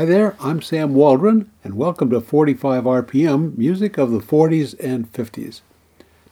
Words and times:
Hi 0.00 0.06
there, 0.06 0.34
I'm 0.40 0.62
Sam 0.62 0.94
Waldron, 0.94 1.50
and 1.62 1.74
welcome 1.74 2.08
to 2.08 2.22
45 2.22 2.84
RPM 2.84 3.58
Music 3.58 3.98
of 3.98 4.10
the 4.10 4.20
40s 4.20 4.74
and 4.80 5.12
50s. 5.12 5.60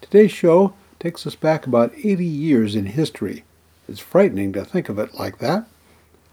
Today's 0.01 0.33
show 0.33 0.73
takes 0.99 1.27
us 1.27 1.35
back 1.35 1.67
about 1.67 1.93
80 2.03 2.25
years 2.25 2.75
in 2.75 2.87
history. 2.87 3.45
It's 3.87 4.01
frightening 4.01 4.55
to 4.55 4.65
think 4.65 4.89
of 4.89 4.99
it 4.99 5.13
like 5.13 5.37
that, 5.41 5.69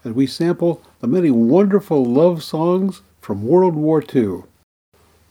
as 0.05 0.13
we 0.13 0.27
sample 0.27 0.81
the 1.01 1.07
many 1.07 1.29
wonderful 1.29 2.05
love 2.05 2.41
songs 2.41 3.01
from 3.25 3.43
World 3.43 3.73
War 3.73 4.03
II. 4.13 4.43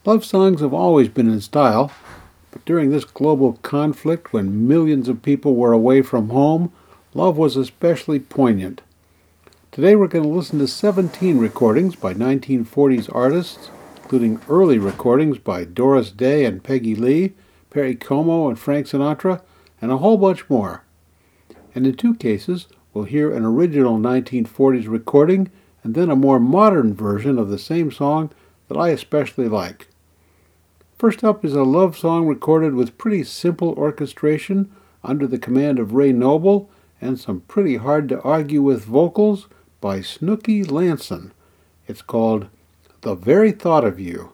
Love 0.05 0.25
songs 0.25 0.61
have 0.61 0.75
always 0.75 1.07
been 1.07 1.31
in 1.31 1.41
style, 1.41 1.93
but 2.51 2.65
during 2.65 2.91
this 2.91 3.05
global 3.05 3.53
conflict 3.63 4.33
when 4.33 4.67
millions 4.67 5.09
of 5.09 5.23
people 5.23 5.55
were 5.55 5.73
away 5.73 6.03
from 6.03 6.31
home, 6.31 6.73
love 7.15 7.37
was 7.37 7.57
especially 7.57 8.19
poignant. 8.19 8.83
Today 9.71 9.95
we're 9.95 10.09
going 10.09 10.25
to 10.25 10.29
listen 10.29 10.59
to 10.59 10.67
17 10.67 11.39
recordings 11.39 11.95
by 11.95 12.13
1940s 12.13 13.09
artists, 13.15 13.71
including 13.99 14.41
early 14.49 14.81
recordings 14.81 15.39
by 15.39 15.63
Doris 15.63 16.11
Day 16.11 16.45
and 16.45 16.65
Peggy 16.65 16.97
Lee, 16.97 17.35
Perry 17.71 17.95
Como 17.95 18.49
and 18.49 18.59
Frank 18.59 18.89
Sinatra, 18.89 19.41
and 19.81 19.93
a 19.93 19.99
whole 19.99 20.19
bunch 20.19 20.51
more. 20.51 20.83
And 21.77 21.87
in 21.87 21.95
two 21.95 22.17
cases, 22.17 22.67
we'll 22.93 23.05
hear 23.05 23.33
an 23.33 23.45
original 23.45 23.99
1940s 23.99 24.89
recording 24.89 25.53
and 25.85 25.95
then 25.95 26.11
a 26.11 26.17
more 26.17 26.41
modern 26.41 26.95
version 26.95 27.39
of 27.39 27.51
the 27.51 27.59
same 27.59 27.93
song 27.93 28.31
that 28.69 28.77
I 28.77 28.89
especially 28.89 29.49
like. 29.49 29.89
First 30.99 31.23
up 31.23 31.45
is 31.45 31.53
a 31.53 31.63
love 31.63 31.97
song 31.97 32.27
recorded 32.27 32.75
with 32.75 32.99
pretty 32.99 33.23
simple 33.25 33.75
orchestration 33.75 34.73
under 35.05 35.27
the 35.27 35.39
command 35.39 35.79
of 35.79 35.93
Ray 35.93 36.13
Noble 36.13 36.71
and 37.01 37.21
some 37.21 37.43
pretty 37.43 37.77
hard 37.77 38.09
to 38.09 38.23
argue 38.23 38.63
with 38.63 38.85
vocals 38.85 39.47
by 39.81 40.01
Snooky 40.01 40.65
Lanson. 40.65 41.33
It's 41.87 42.01
called 42.01 42.49
The 43.03 43.15
Very 43.15 43.53
Thought 43.53 43.85
of 43.85 44.01
You. 44.01 44.34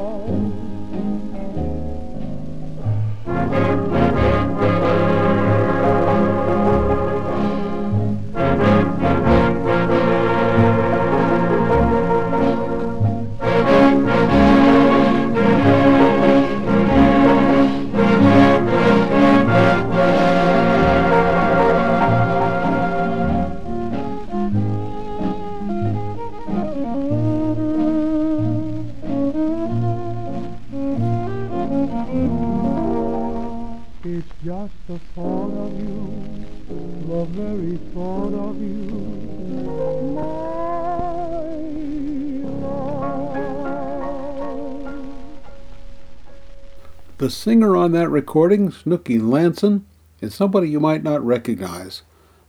singer 47.29 47.75
on 47.77 47.91
that 47.91 48.09
recording, 48.09 48.71
Snooky 48.71 49.19
Lanson, 49.19 49.85
is 50.21 50.33
somebody 50.33 50.69
you 50.69 50.79
might 50.79 51.03
not 51.03 51.23
recognize. 51.23 52.01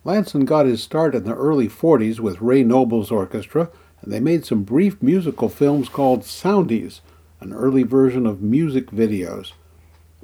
Lanson 0.02 0.46
got 0.46 0.64
his 0.64 0.82
start 0.82 1.14
in 1.14 1.24
the 1.24 1.34
early 1.34 1.68
40s 1.68 2.20
with 2.20 2.40
Ray 2.40 2.64
Noble's 2.64 3.10
orchestra, 3.10 3.70
and 4.00 4.10
they 4.10 4.18
made 4.18 4.46
some 4.46 4.62
brief 4.62 5.02
musical 5.02 5.50
films 5.50 5.88
called 5.88 6.22
Soundies, 6.22 7.00
an 7.40 7.52
early 7.52 7.82
version 7.82 8.26
of 8.26 8.40
music 8.40 8.90
videos. 8.90 9.52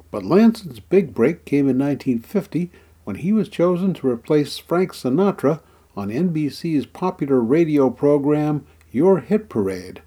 But 0.09 0.25
Lanson's 0.25 0.79
big 0.79 1.13
break 1.13 1.45
came 1.45 1.69
in 1.69 1.77
1950 1.77 2.71
when 3.03 3.17
he 3.17 3.31
was 3.31 3.49
chosen 3.49 3.93
to 3.93 4.09
replace 4.09 4.57
Frank 4.57 4.93
Sinatra 4.93 5.61
on 5.95 6.09
NBC's 6.09 6.87
popular 6.87 7.39
radio 7.39 7.89
program 7.91 8.65
Your 8.91 9.19
Hit 9.19 9.47
Parade. 9.47 10.01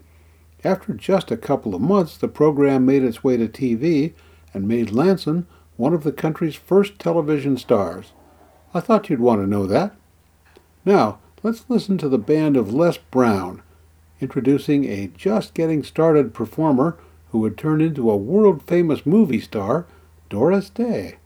After 0.65 0.95
just 0.95 1.31
a 1.31 1.37
couple 1.37 1.75
of 1.75 1.81
months, 1.81 2.17
the 2.17 2.29
program 2.29 2.85
made 2.85 3.05
its 3.05 3.23
way 3.23 3.37
to 3.37 3.47
TV 3.47 4.15
and 4.55 4.69
made 4.69 4.91
Lanson 4.91 5.47
one 5.77 5.95
of 5.95 6.05
the 6.05 6.13
country's 6.13 6.55
first 6.55 6.99
television 6.99 7.57
stars. 7.57 8.13
I 8.75 8.81
thought 8.81 9.11
you'd 9.11 9.21
want 9.21 9.41
to 9.41 9.47
know 9.47 9.67
that. 9.67 9.95
Now, 10.85 11.19
let's 11.43 11.65
listen 11.69 11.99
to 11.99 12.09
the 12.09 12.19
band 12.19 12.57
of 12.57 12.73
Les 12.73 12.99
Brown, 12.99 13.63
introducing 14.21 14.85
a 14.85 15.09
just 15.09 15.55
getting 15.55 15.83
started 15.83 16.35
performer 16.35 16.97
who 17.31 17.39
would 17.41 17.57
turn 17.57 17.81
into 17.81 18.11
a 18.11 18.17
world 18.17 18.63
famous 18.63 19.07
movie 19.07 19.41
star, 19.41 19.87
Doris 20.29 20.71
Day. 20.71 21.17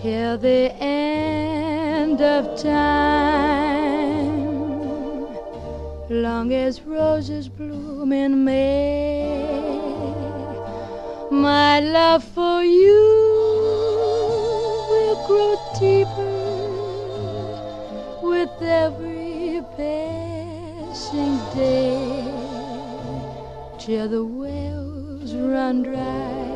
till 0.00 0.38
the 0.38 0.72
end 0.80 2.20
of 2.20 2.56
time. 2.62 4.30
Long 6.08 6.52
as 6.52 6.82
roses 6.82 7.48
bloom 7.48 8.12
in 8.12 8.44
May, 8.44 9.74
my 11.32 11.80
love 11.80 12.22
for 12.22 12.62
you 12.62 13.19
day 21.54 22.24
till 23.78 24.08
the 24.08 24.24
wells 24.24 25.34
run 25.34 25.82
dry 25.82 26.50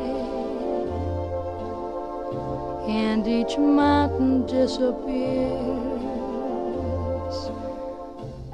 and 2.89 3.27
each 3.27 3.59
mountain 3.59 4.47
disappears. 4.47 5.55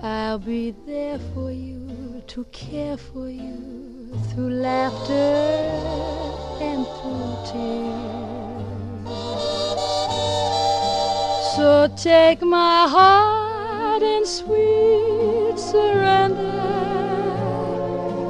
I'll 0.03 0.39
be 0.39 0.75
there 0.87 1.19
for 1.35 1.51
you 1.51 2.23
to 2.29 2.45
care 2.53 2.97
for 2.97 3.29
you 3.29 4.15
through 4.31 4.51
laughter 4.51 5.13
and 6.63 6.87
through 6.87 7.37
tears. 7.51 8.31
So 11.57 11.93
take 11.97 12.41
my 12.41 12.87
heart 12.89 14.03
and 14.03 14.27
sweet 14.27 15.40
surrender 15.61 16.41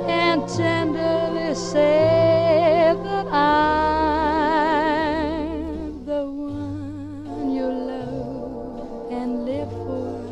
and 0.09 0.49
tenderly 0.49 1.55
say 1.55 2.95
that 3.05 3.27
I'm 3.29 4.45
the 6.05 6.25
one 6.27 7.53
you 7.55 7.67
love 7.67 9.13
and 9.13 9.45
live 9.47 9.71
for. 9.71 10.25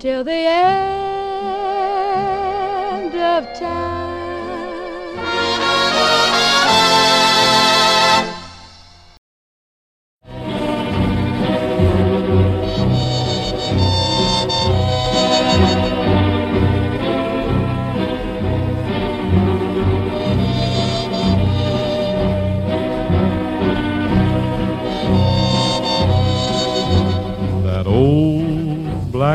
Till 0.00 0.24
the 0.24 0.32
end 0.32 0.93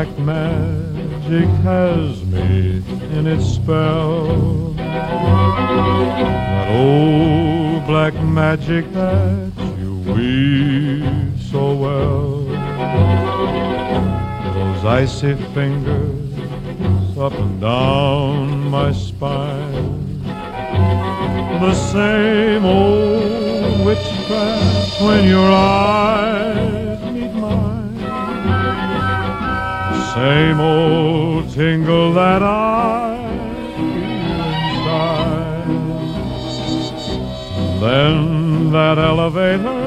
black 0.00 0.18
magic 0.20 1.48
has 1.62 2.24
me 2.24 2.82
in 3.12 3.26
its 3.26 3.44
spell. 3.44 4.72
That 4.72 6.68
old 6.70 7.86
black 7.86 8.14
magic 8.22 8.90
that 8.94 9.52
you 9.78 9.98
weave 10.10 11.42
so 11.50 11.74
well. 11.74 12.44
Those 14.54 14.84
icy 14.86 15.34
fingers 15.52 17.18
up 17.18 17.34
and 17.34 17.60
down 17.60 18.70
my 18.70 18.92
spine. 18.92 20.22
The 21.60 21.74
same 21.74 22.64
old 22.64 23.84
witchcraft 23.84 25.02
when 25.02 25.28
your 25.28 25.50
eyes 25.50 26.89
same 30.20 30.60
old 30.60 31.50
tingle 31.50 32.12
that 32.12 32.42
I 32.42 33.24
inside. 34.68 35.66
Then 37.80 38.70
that 38.70 38.98
elevator 38.98 39.82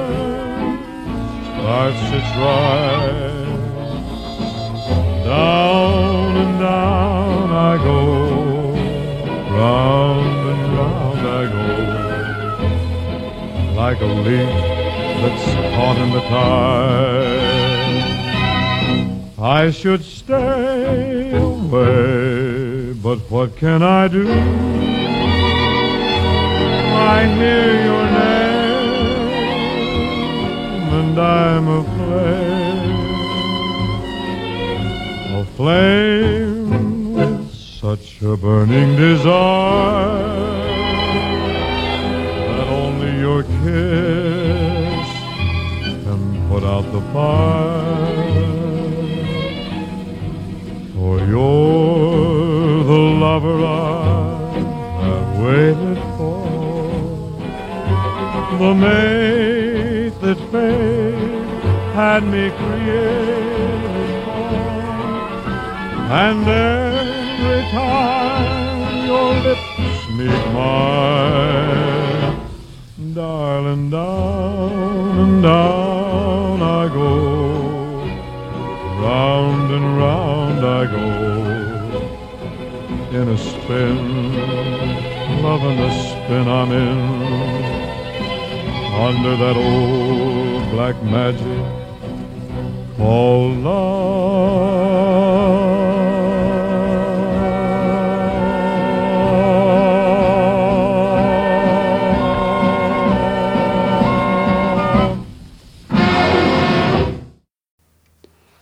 starts 1.60 2.04
its 2.18 2.32
ride. 2.42 3.46
Down 5.24 6.32
and 6.44 6.54
down 6.60 7.48
I 7.70 7.74
go, 7.90 8.00
round 9.60 10.42
and 10.54 10.64
round 10.80 11.22
I 11.40 11.44
go, 11.58 11.68
like 13.82 14.00
a 14.02 14.12
leaf 14.26 14.54
that's 15.22 15.46
caught 15.76 15.98
in 16.04 16.10
the 16.12 16.22
tide. 16.22 17.53
I 19.44 19.72
should 19.72 20.06
stay 20.06 21.34
away, 21.34 22.94
but 22.94 23.20
what 23.30 23.58
can 23.58 23.84
I 23.84 24.08
do? 24.08 24.26
I 27.12 27.26
hear 27.26 27.84
your 27.84 28.06
name 28.22 28.64
and 31.00 31.20
I'm 31.20 31.68
aflame. 31.68 33.04
Aflame 35.42 37.14
with 37.14 37.54
such 37.54 38.22
a 38.22 38.38
burning 38.38 38.96
desire 38.96 40.24
that 42.48 42.68
only 42.70 43.20
your 43.20 43.44
kiss 43.44 45.10
can 46.06 46.48
put 46.48 46.64
out 46.64 46.90
the 46.94 47.02
fire. 47.12 48.23
You're 51.28 52.84
the 52.84 53.02
lover 53.24 53.60
I 53.66 53.68
have 55.08 55.30
waited 55.44 56.00
for 56.18 56.44
the 58.60 58.74
mate 58.74 60.16
that 60.22 60.40
fate 60.52 61.64
had 61.94 62.24
me 62.24 62.50
created 62.62 64.14
for. 64.26 64.54
And 66.26 66.48
every 66.48 67.62
time 67.72 69.08
your 69.08 69.34
lips 69.46 70.08
meet 70.18 70.44
mine, 70.54 72.36
darling, 73.14 73.90
down 73.90 75.20
and 75.20 75.44
down 75.44 76.62
I 76.62 76.88
go, 76.94 77.33
in 83.24 83.30
a 83.30 83.38
spin, 83.38 83.98
loving 85.42 85.78
the 85.78 85.90
spin 85.92 86.46
I'm 86.46 86.72
in 86.74 87.00
under 89.08 89.38
that 89.38 89.56
old 89.56 90.70
black 90.72 91.02
magic 91.04 91.64
called 92.98 93.58
love. 93.60 94.04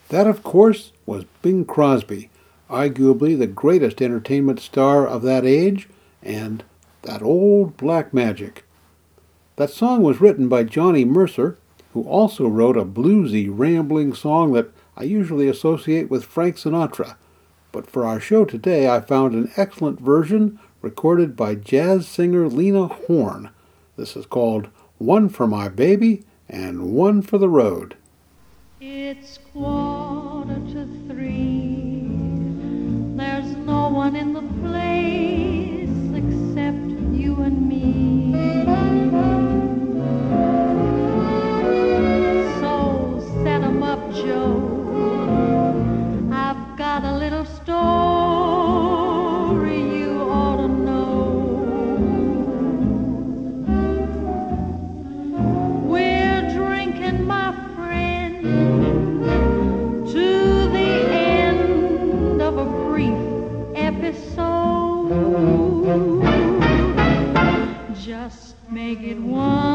That, 0.10 0.28
of 0.28 0.44
course, 0.44 0.92
was 1.08 1.26
Bing 1.42 1.66
Crosby, 1.66 2.31
arguably 2.72 3.38
the 3.38 3.48
greatest 3.48 4.02
entertainment 4.02 4.60
star 4.60 5.06
of 5.06 5.22
that 5.24 5.46
age, 5.46 5.90
and 6.24 6.64
that 7.02 7.22
old 7.22 7.78
black 7.78 8.14
magic. 8.14 8.64
That 9.58 9.70
song 9.70 10.02
was 10.02 10.22
written 10.22 10.48
by 10.48 10.64
Johnny 10.64 11.06
Mercer, 11.06 11.58
who 11.94 12.04
also 12.04 12.48
wrote 12.48 12.78
a 12.78 12.86
bluesy, 12.86 13.50
rambling 13.52 14.14
song 14.14 14.54
that 14.54 14.72
I 14.96 15.04
usually 15.04 15.48
associate 15.48 16.10
with 16.10 16.24
Frank 16.24 16.56
Sinatra. 16.56 17.16
But 17.72 17.90
for 17.90 18.06
our 18.06 18.20
show 18.20 18.46
today, 18.46 18.90
I 18.90 19.02
found 19.02 19.34
an 19.34 19.52
excellent 19.58 20.00
version 20.00 20.60
recorded 20.82 21.36
by 21.36 21.56
jazz 21.56 22.08
singer 22.08 22.48
Lena 22.48 22.88
Horne. 22.88 23.50
This 23.98 24.16
is 24.16 24.26
called 24.26 24.70
One 24.98 25.30
for 25.30 25.48
My 25.48 25.68
Baby 25.70 26.24
and 26.50 26.94
One 26.94 27.22
for 27.22 27.38
the 27.38 27.50
Road. 27.50 27.96
It's 28.80 29.38
quarter 29.54 30.60
to 30.74 30.81
no 33.82 33.90
one 33.90 34.16
in 34.16 34.32
the 34.32 34.46
place 34.62 36.00
except 36.22 36.86
you 37.22 37.32
and 37.48 37.58
me. 37.72 37.88
So 42.62 42.74
set 43.44 43.62
'em 43.70 43.82
up, 43.94 44.02
Joe. 44.22 44.58
I've 46.48 46.64
got 46.84 47.02
a 47.12 47.14
little 47.24 47.46
story 47.60 48.21
make 68.94 69.04
it 69.12 69.20
one 69.22 69.71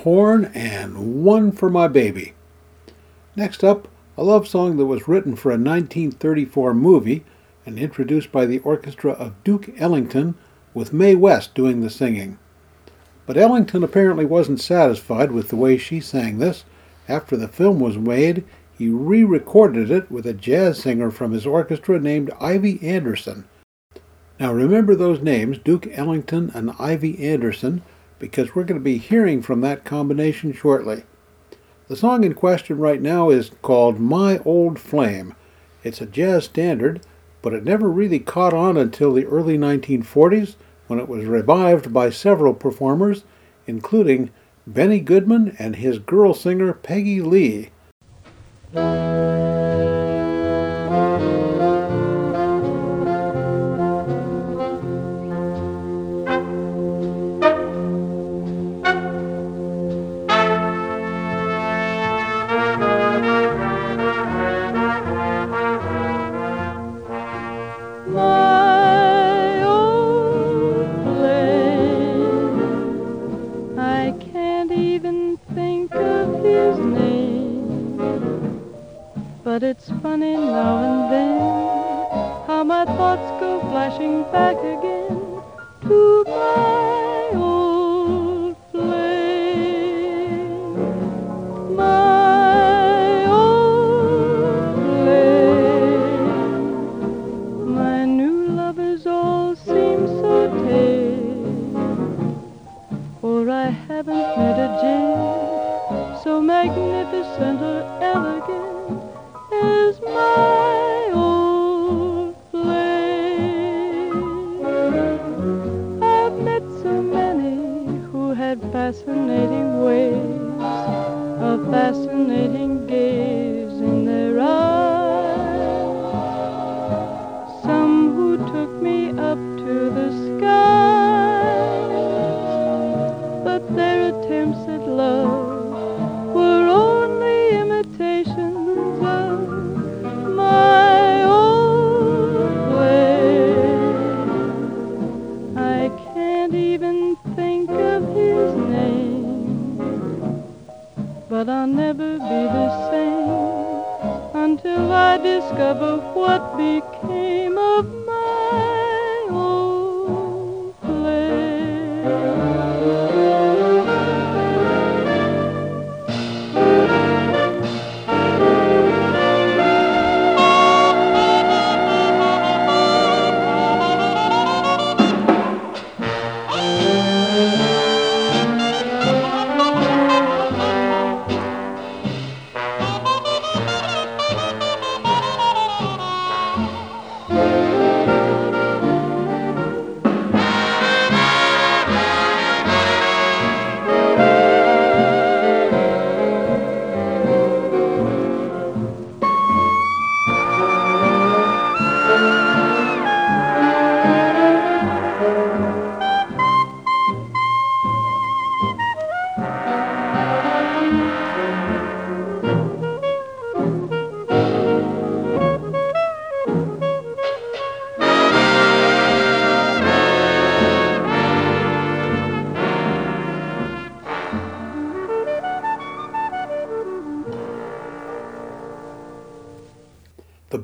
Horne, 0.00 0.46
and 0.54 1.22
One 1.22 1.52
for 1.52 1.68
My 1.68 1.86
Baby. 1.86 2.32
Next 3.36 3.62
up, 3.62 3.86
a 4.16 4.24
love 4.24 4.48
song 4.48 4.78
that 4.78 4.86
was 4.86 5.06
written 5.06 5.36
for 5.36 5.50
a 5.50 5.60
1934 5.60 6.72
movie 6.72 7.22
and 7.66 7.78
introduced 7.78 8.32
by 8.32 8.46
the 8.46 8.60
orchestra 8.60 9.12
of 9.12 9.44
Duke 9.44 9.68
Ellington, 9.78 10.36
with 10.72 10.94
Mae 10.94 11.14
West 11.14 11.54
doing 11.54 11.82
the 11.82 11.90
singing. 11.90 12.38
But 13.26 13.36
Ellington 13.36 13.84
apparently 13.84 14.24
wasn't 14.24 14.62
satisfied 14.62 15.32
with 15.32 15.50
the 15.50 15.56
way 15.56 15.76
she 15.76 16.00
sang 16.00 16.38
this. 16.38 16.64
After 17.06 17.36
the 17.36 17.46
film 17.46 17.78
was 17.78 17.98
made, 17.98 18.44
he 18.78 18.88
re 18.88 19.22
recorded 19.22 19.90
it 19.90 20.10
with 20.10 20.24
a 20.24 20.32
jazz 20.32 20.78
singer 20.78 21.10
from 21.10 21.32
his 21.32 21.44
orchestra 21.44 22.00
named 22.00 22.32
Ivy 22.40 22.80
Anderson. 22.82 23.44
Now 24.38 24.54
remember 24.54 24.94
those 24.94 25.20
names, 25.20 25.58
Duke 25.58 25.86
Ellington 25.92 26.50
and 26.54 26.72
Ivy 26.78 27.22
Anderson, 27.22 27.82
because 28.20 28.54
we're 28.54 28.62
going 28.62 28.78
to 28.78 28.84
be 28.84 28.98
hearing 28.98 29.42
from 29.42 29.62
that 29.62 29.84
combination 29.84 30.52
shortly. 30.52 31.02
The 31.88 31.96
song 31.96 32.22
in 32.22 32.34
question 32.34 32.78
right 32.78 33.02
now 33.02 33.30
is 33.30 33.50
called 33.62 33.98
My 33.98 34.38
Old 34.44 34.78
Flame. 34.78 35.34
It's 35.82 36.00
a 36.00 36.06
jazz 36.06 36.44
standard, 36.44 37.00
but 37.42 37.52
it 37.52 37.64
never 37.64 37.90
really 37.90 38.20
caught 38.20 38.54
on 38.54 38.76
until 38.76 39.12
the 39.12 39.26
early 39.26 39.58
1940s 39.58 40.54
when 40.86 41.00
it 41.00 41.08
was 41.08 41.24
revived 41.24 41.92
by 41.92 42.10
several 42.10 42.54
performers, 42.54 43.24
including 43.66 44.30
Benny 44.66 45.00
Goodman 45.00 45.56
and 45.58 45.76
his 45.76 45.98
girl 45.98 46.32
singer 46.34 46.72
Peggy 46.72 47.20
Lee. 47.20 47.70
Back 84.32 84.58
again 84.58 84.89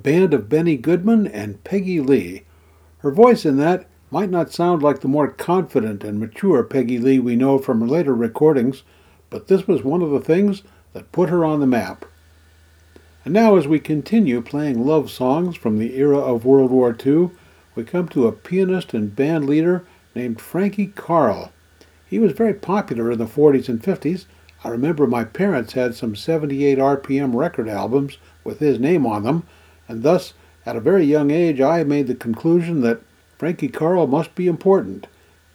band 0.06 0.32
of 0.32 0.48
Benny 0.48 0.76
Goodman 0.76 1.26
and 1.26 1.64
Peggy 1.64 1.98
Lee. 1.98 2.44
Her 2.98 3.10
voice 3.10 3.44
in 3.44 3.56
that 3.56 3.88
might 4.08 4.30
not 4.30 4.52
sound 4.52 4.80
like 4.80 5.00
the 5.00 5.08
more 5.08 5.26
confident 5.26 6.04
and 6.04 6.20
mature 6.20 6.62
Peggy 6.62 7.00
Lee 7.00 7.18
we 7.18 7.34
know 7.34 7.58
from 7.58 7.80
her 7.80 7.88
later 7.88 8.14
recordings, 8.14 8.84
but 9.30 9.48
this 9.48 9.66
was 9.66 9.82
one 9.82 10.02
of 10.02 10.10
the 10.10 10.20
things 10.20 10.62
that 10.92 11.10
put 11.10 11.28
her 11.28 11.44
on 11.44 11.58
the 11.58 11.66
map. 11.66 12.04
And 13.24 13.34
now, 13.34 13.56
as 13.56 13.66
we 13.66 13.80
continue 13.80 14.40
playing 14.40 14.86
love 14.86 15.10
songs 15.10 15.56
from 15.56 15.76
the 15.76 15.96
era 15.96 16.18
of 16.18 16.44
World 16.44 16.70
War 16.70 16.96
II, 17.04 17.30
we 17.74 17.82
come 17.82 18.06
to 18.10 18.28
a 18.28 18.32
pianist 18.32 18.94
and 18.94 19.16
band 19.16 19.46
leader 19.46 19.84
named 20.14 20.40
Frankie 20.40 20.86
Carle. 20.86 21.50
He 22.08 22.20
was 22.20 22.30
very 22.30 22.54
popular 22.54 23.10
in 23.10 23.18
the 23.18 23.26
40s 23.26 23.68
and 23.68 23.82
50s. 23.82 24.26
I 24.62 24.68
remember 24.68 25.08
my 25.08 25.24
parents 25.24 25.72
had 25.72 25.96
some 25.96 26.14
78 26.14 26.78
RPM 26.78 27.34
record 27.34 27.68
albums 27.68 28.18
with 28.44 28.60
his 28.60 28.78
name 28.78 29.04
on 29.04 29.24
them, 29.24 29.42
and 29.88 30.02
thus, 30.02 30.34
at 30.64 30.76
a 30.76 30.80
very 30.80 31.04
young 31.04 31.30
age, 31.30 31.60
I 31.60 31.84
made 31.84 32.06
the 32.06 32.14
conclusion 32.14 32.80
that 32.82 33.02
Frankie 33.38 33.68
Carle 33.68 34.06
must 34.06 34.34
be 34.34 34.46
important. 34.46 35.06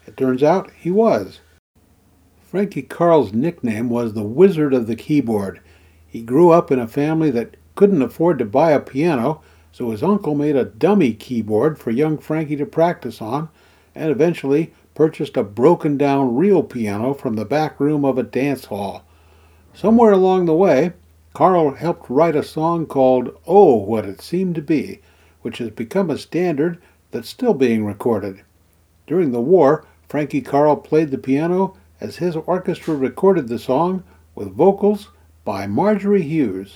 It 0.07 0.15
turns 0.15 0.43
out 0.43 0.71
he 0.71 0.91
was. 0.91 1.41
Frankie 2.41 2.81
Carle's 2.81 3.33
nickname 3.33 3.89
was 3.89 4.13
the 4.13 4.23
Wizard 4.23 4.73
of 4.73 4.87
the 4.87 4.95
Keyboard. 4.95 5.61
He 6.07 6.21
grew 6.21 6.51
up 6.51 6.71
in 6.71 6.79
a 6.79 6.87
family 6.87 7.31
that 7.31 7.55
couldn't 7.75 8.01
afford 8.01 8.37
to 8.39 8.45
buy 8.45 8.71
a 8.71 8.79
piano, 8.79 9.41
so 9.71 9.91
his 9.91 10.03
uncle 10.03 10.35
made 10.35 10.55
a 10.55 10.65
dummy 10.65 11.13
keyboard 11.13 11.79
for 11.79 11.91
young 11.91 12.17
Frankie 12.17 12.57
to 12.57 12.65
practice 12.65 13.21
on, 13.21 13.49
and 13.95 14.11
eventually 14.11 14.73
purchased 14.93 15.37
a 15.37 15.43
broken 15.43 15.97
down 15.97 16.35
real 16.35 16.61
piano 16.61 17.13
from 17.13 17.35
the 17.35 17.45
back 17.45 17.79
room 17.79 18.03
of 18.03 18.17
a 18.17 18.23
dance 18.23 18.65
hall. 18.65 19.05
Somewhere 19.73 20.11
along 20.11 20.45
the 20.45 20.53
way, 20.53 20.91
Carle 21.33 21.71
helped 21.75 22.09
write 22.09 22.35
a 22.35 22.43
song 22.43 22.85
called 22.85 23.37
Oh, 23.47 23.75
What 23.75 24.05
It 24.05 24.21
Seemed 24.21 24.55
to 24.55 24.61
Be, 24.61 24.99
which 25.41 25.59
has 25.59 25.69
become 25.69 26.09
a 26.09 26.17
standard 26.17 26.81
that's 27.11 27.29
still 27.29 27.53
being 27.53 27.85
recorded. 27.85 28.41
During 29.07 29.31
the 29.31 29.41
war, 29.41 29.85
Frankie 30.09 30.41
Carle 30.41 30.75
played 30.75 31.09
the 31.09 31.17
piano 31.17 31.75
as 32.01 32.17
his 32.17 32.35
orchestra 32.35 32.95
recorded 32.95 33.47
the 33.47 33.59
song 33.59 34.03
with 34.35 34.53
vocals 34.53 35.09
by 35.45 35.67
Marjorie 35.67 36.23
Hughes. 36.23 36.75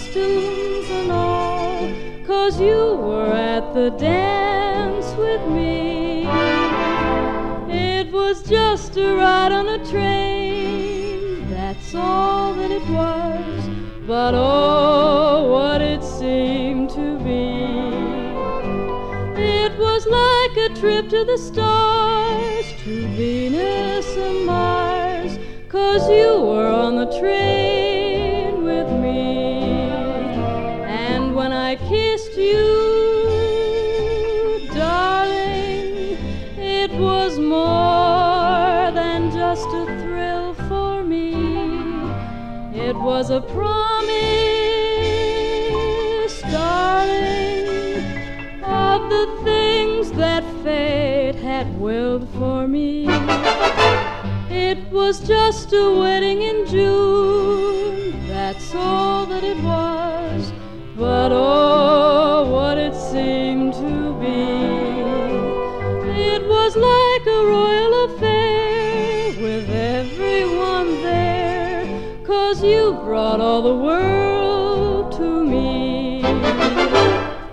Costumes 0.00 0.90
and 0.90 1.12
all, 1.12 1.92
cause 2.26 2.58
you 2.58 2.96
were 2.96 3.32
at 3.32 3.74
the 3.74 3.90
dance 3.90 5.14
with 5.16 5.46
me. 5.48 6.26
It 7.68 8.10
was 8.10 8.42
just 8.42 8.96
a 8.96 9.14
ride 9.16 9.52
on 9.52 9.68
a 9.68 9.90
train, 9.90 11.50
that's 11.50 11.94
all 11.94 12.54
that 12.54 12.70
it 12.70 12.86
was. 12.88 13.68
But 14.06 14.34
oh, 14.34 15.50
what 15.52 15.82
it 15.82 16.02
seemed 16.02 16.90
to 16.90 17.18
be. 17.18 17.50
It 19.38 19.78
was 19.78 20.06
like 20.06 20.70
a 20.70 20.80
trip 20.80 21.10
to 21.10 21.24
the 21.24 21.36
stars, 21.36 22.64
to 22.84 23.06
Venus 23.08 24.16
and 24.16 24.46
Mars, 24.46 25.38
cause 25.68 26.08
you 26.08 26.40
were 26.40 26.68
on 26.68 26.96
the 26.96 27.18
train 27.18 27.79
was 43.20 43.28
a 43.28 43.40
promise, 43.42 44.16
darling, 46.40 47.98
of 48.64 49.10
the 49.10 49.26
things 49.44 50.10
that 50.12 50.42
fate 50.64 51.34
had 51.34 51.66
willed 51.78 52.26
for 52.38 52.66
me. 52.66 53.04
It 54.48 54.90
was 54.90 55.20
just 55.20 55.70
a 55.74 55.92
wedding 56.00 56.40
in 56.40 56.64
June, 56.66 58.26
that's 58.26 58.74
all 58.74 59.26
that 59.26 59.44
it 59.44 59.58
was. 59.62 59.89
All 73.32 73.62
the 73.62 73.74
world 73.74 75.12
to 75.12 75.44
me. 75.44 76.20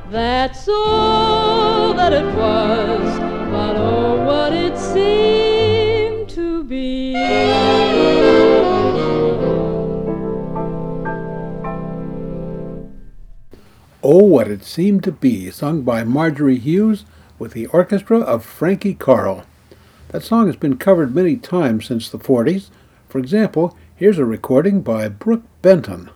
That's 0.09 0.67
all 0.67 1.93
that 1.93 2.11
it 2.11 2.25
was, 2.35 3.19
but 3.51 3.75
oh, 3.77 4.25
what 4.25 4.53
it 4.53 4.75
seemed 4.75 6.29
to 6.29 6.63
be. 6.63 7.13
Oh, 14.03 14.23
What 14.23 14.47
It 14.47 14.63
Seemed 14.63 15.03
to 15.03 15.11
Be, 15.11 15.51
sung 15.51 15.83
by 15.83 16.03
Marjorie 16.03 16.57
Hughes 16.57 17.05
with 17.37 17.53
the 17.53 17.67
orchestra 17.67 18.19
of 18.19 18.43
Frankie 18.43 18.95
Carle. 18.95 19.45
That 20.09 20.23
song 20.23 20.47
has 20.47 20.55
been 20.55 20.77
covered 20.77 21.13
many 21.13 21.35
times 21.35 21.85
since 21.85 22.09
the 22.09 22.17
40s. 22.17 22.71
For 23.09 23.19
example, 23.19 23.77
here's 23.97 24.19
a 24.19 24.25
recording 24.25 24.81
by 24.81 25.09
Brook 25.09 25.41
Benton. 25.63 26.11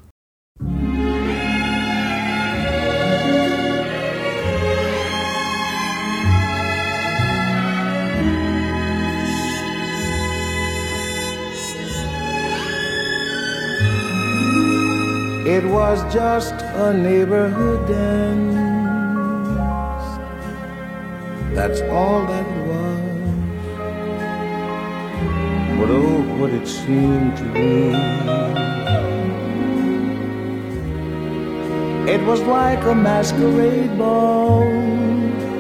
It 15.44 15.66
was 15.66 16.14
just 16.14 16.54
a 16.54 16.94
neighborhood 16.94 17.88
dance. 17.88 18.62
That's 21.56 21.82
all 21.90 22.28
that 22.28 22.51
But 25.82 25.90
oh, 25.90 26.22
what 26.38 26.52
it 26.52 26.68
seemed 26.68 27.36
to 27.38 27.44
be. 27.54 27.90
It 32.08 32.22
was 32.24 32.40
like 32.42 32.84
a 32.84 32.94
masquerade 32.94 33.98
ball 33.98 34.60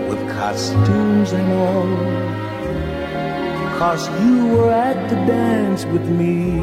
with 0.07 0.21
costumes 0.29 1.31
and 1.31 1.51
all. 1.51 1.97
Cause 3.79 4.07
you 4.21 4.45
were 4.49 4.71
at 4.71 5.09
the 5.09 5.15
dance 5.25 5.85
with 5.85 6.07
me. 6.07 6.59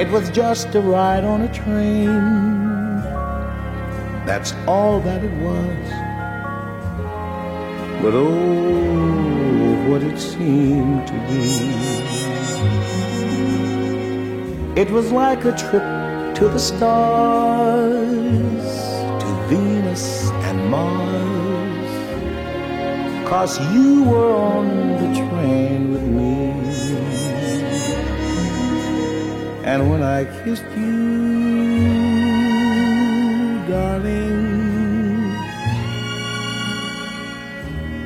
It 0.00 0.08
was 0.12 0.30
just 0.30 0.72
a 0.76 0.80
ride 0.80 1.24
on 1.24 1.40
a 1.42 1.52
train. 1.52 3.00
That's 4.24 4.54
all 4.68 5.00
that 5.00 5.24
it 5.24 5.32
was. 5.42 6.09
But 8.02 8.14
oh, 8.14 9.90
what 9.90 10.02
it 10.02 10.18
seemed 10.18 11.06
to 11.06 11.12
be. 11.28 11.90
It 14.80 14.90
was 14.90 15.12
like 15.12 15.44
a 15.44 15.52
trip 15.54 15.82
to 16.36 16.48
the 16.48 16.58
stars, 16.58 17.92
to 19.22 19.26
Venus 19.48 20.30
and 20.48 20.70
Mars. 20.70 21.90
Cause 23.28 23.60
you 23.74 24.04
were 24.04 24.34
on 24.34 24.66
the 25.00 25.08
train 25.20 25.92
with 25.92 26.02
me. 26.02 26.52
And 29.62 29.90
when 29.90 30.02
I 30.02 30.24
kissed 30.42 30.64
you, 30.74 30.99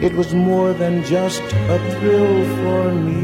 it 0.05 0.13
was 0.13 0.35
more 0.35 0.75
than 0.75 1.03
just 1.03 1.43
a 1.75 1.79
thrill 1.93 2.45
for 2.59 2.93
me. 2.93 3.23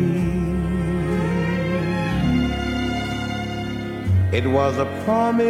It 4.32 4.46
was 4.46 4.78
a 4.78 4.86
promise, 5.04 5.42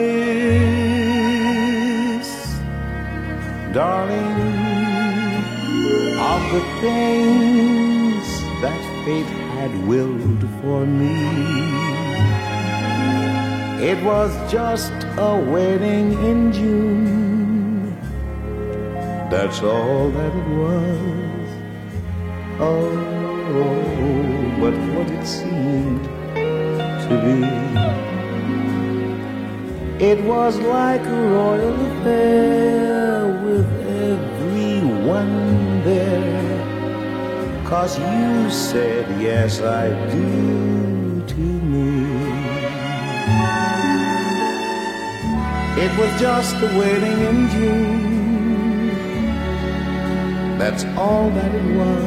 darling, 3.73 4.39
of 6.33 6.43
the 6.55 6.65
things 6.81 8.27
that 8.63 8.81
fate 9.05 9.33
had 9.55 9.73
willed 9.87 10.43
for 10.61 10.85
me. 10.85 11.15
It 13.89 14.03
was 14.03 14.33
just 14.51 14.93
a 15.17 15.37
wedding 15.53 16.13
in 16.25 16.53
June. 16.53 17.20
That's 19.31 19.63
all 19.63 20.11
that 20.11 20.35
it 20.35 20.49
was. 20.59 21.49
Oh, 22.59 22.91
but 24.61 24.75
what 24.93 25.09
it 25.09 25.25
seemed 25.25 26.05
to 27.07 27.15
be. 27.25 27.39
It 30.05 30.25
was 30.25 30.59
like 30.59 31.03
a 31.03 31.23
royal 31.39 31.75
affair 31.93 33.29
with 33.45 33.71
everyone 34.09 35.85
there. 35.85 37.65
Cause 37.65 37.97
you 38.01 38.51
said, 38.51 39.07
yes, 39.23 39.61
I 39.61 39.91
do 40.11 41.23
to 41.25 41.41
me. 41.71 41.91
It 45.85 45.93
was 45.97 46.21
just 46.21 46.57
a 46.57 46.67
wedding 46.77 47.21
in 47.31 47.49
June. 47.49 48.20
That's 50.61 50.85
all 50.99 51.31
that 51.31 51.55
it 51.55 51.69
was. 51.75 52.05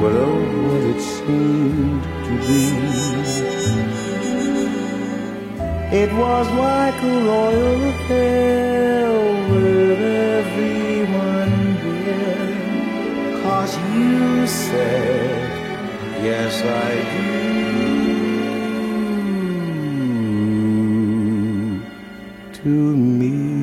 But 0.00 0.12
oh, 0.26 0.40
what 0.66 0.82
it 0.92 1.00
seemed 1.00 2.02
to 2.26 2.32
be. 2.48 2.62
It 5.96 6.10
was 6.12 6.46
like 6.66 6.98
a 7.04 7.14
royal 7.30 7.80
affair 7.90 9.06
with 9.52 10.00
everyone 10.34 11.54
there. 12.04 13.42
Cause 13.44 13.72
you 13.94 14.46
said, 14.48 15.50
yes, 16.20 16.54
I 16.64 16.90
do 17.14 17.38
to 22.54 22.96
me. 22.96 23.57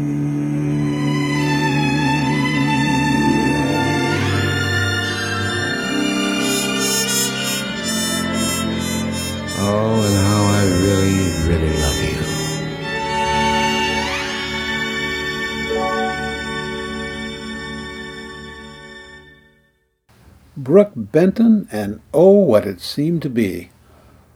Brook 20.76 20.92
Benton 20.98 21.70
and 21.72 22.02
Oh 22.14 22.34
What 22.34 22.68
It 22.68 22.82
Seemed 22.82 23.22
to 23.22 23.30
Be. 23.30 23.70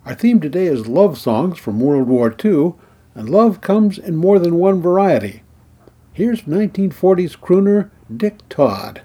Our 0.06 0.15
theme 0.15 0.39
today 0.39 0.67
is 0.67 0.88
love 0.88 1.17
songs 1.17 1.60
from 1.60 1.82
World 1.82 2.08
War 2.08 2.34
II, 2.34 2.75
and 3.13 3.30
love 3.30 3.60
comes 3.60 3.97
in 3.97 4.15
more 4.15 4.39
than 4.39 4.56
one 4.56 4.82
variety. 4.82 5.43
Here's 6.13 6.43
1940s 6.43 7.38
crooner 7.38 7.89
Dick 8.15 8.38
Todd. 8.47 9.02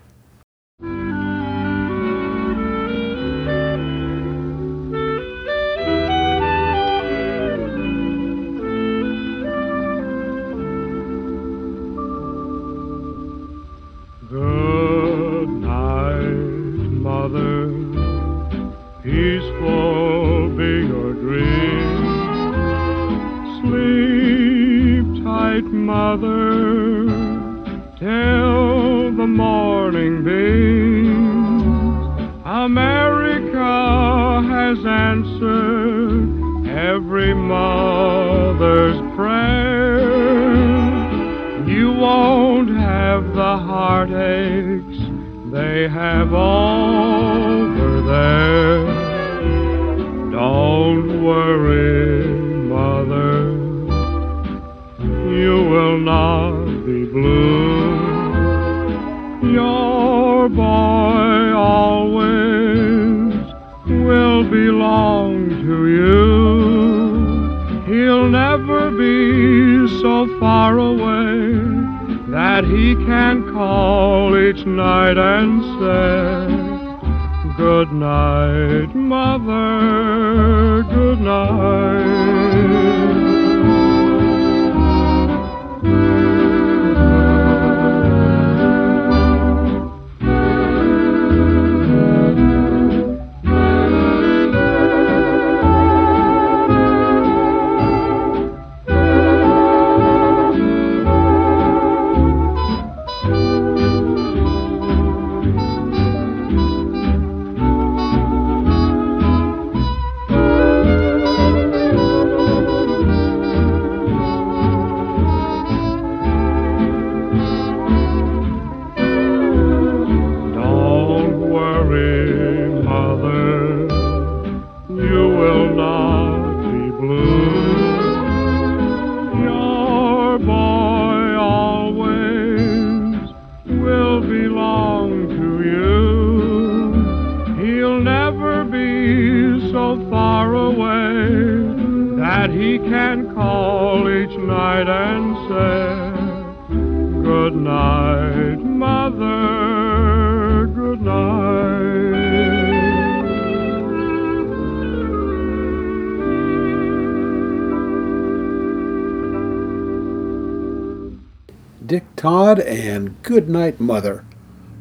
Good 163.34 163.48
Night 163.48 163.80
Mother. 163.80 164.24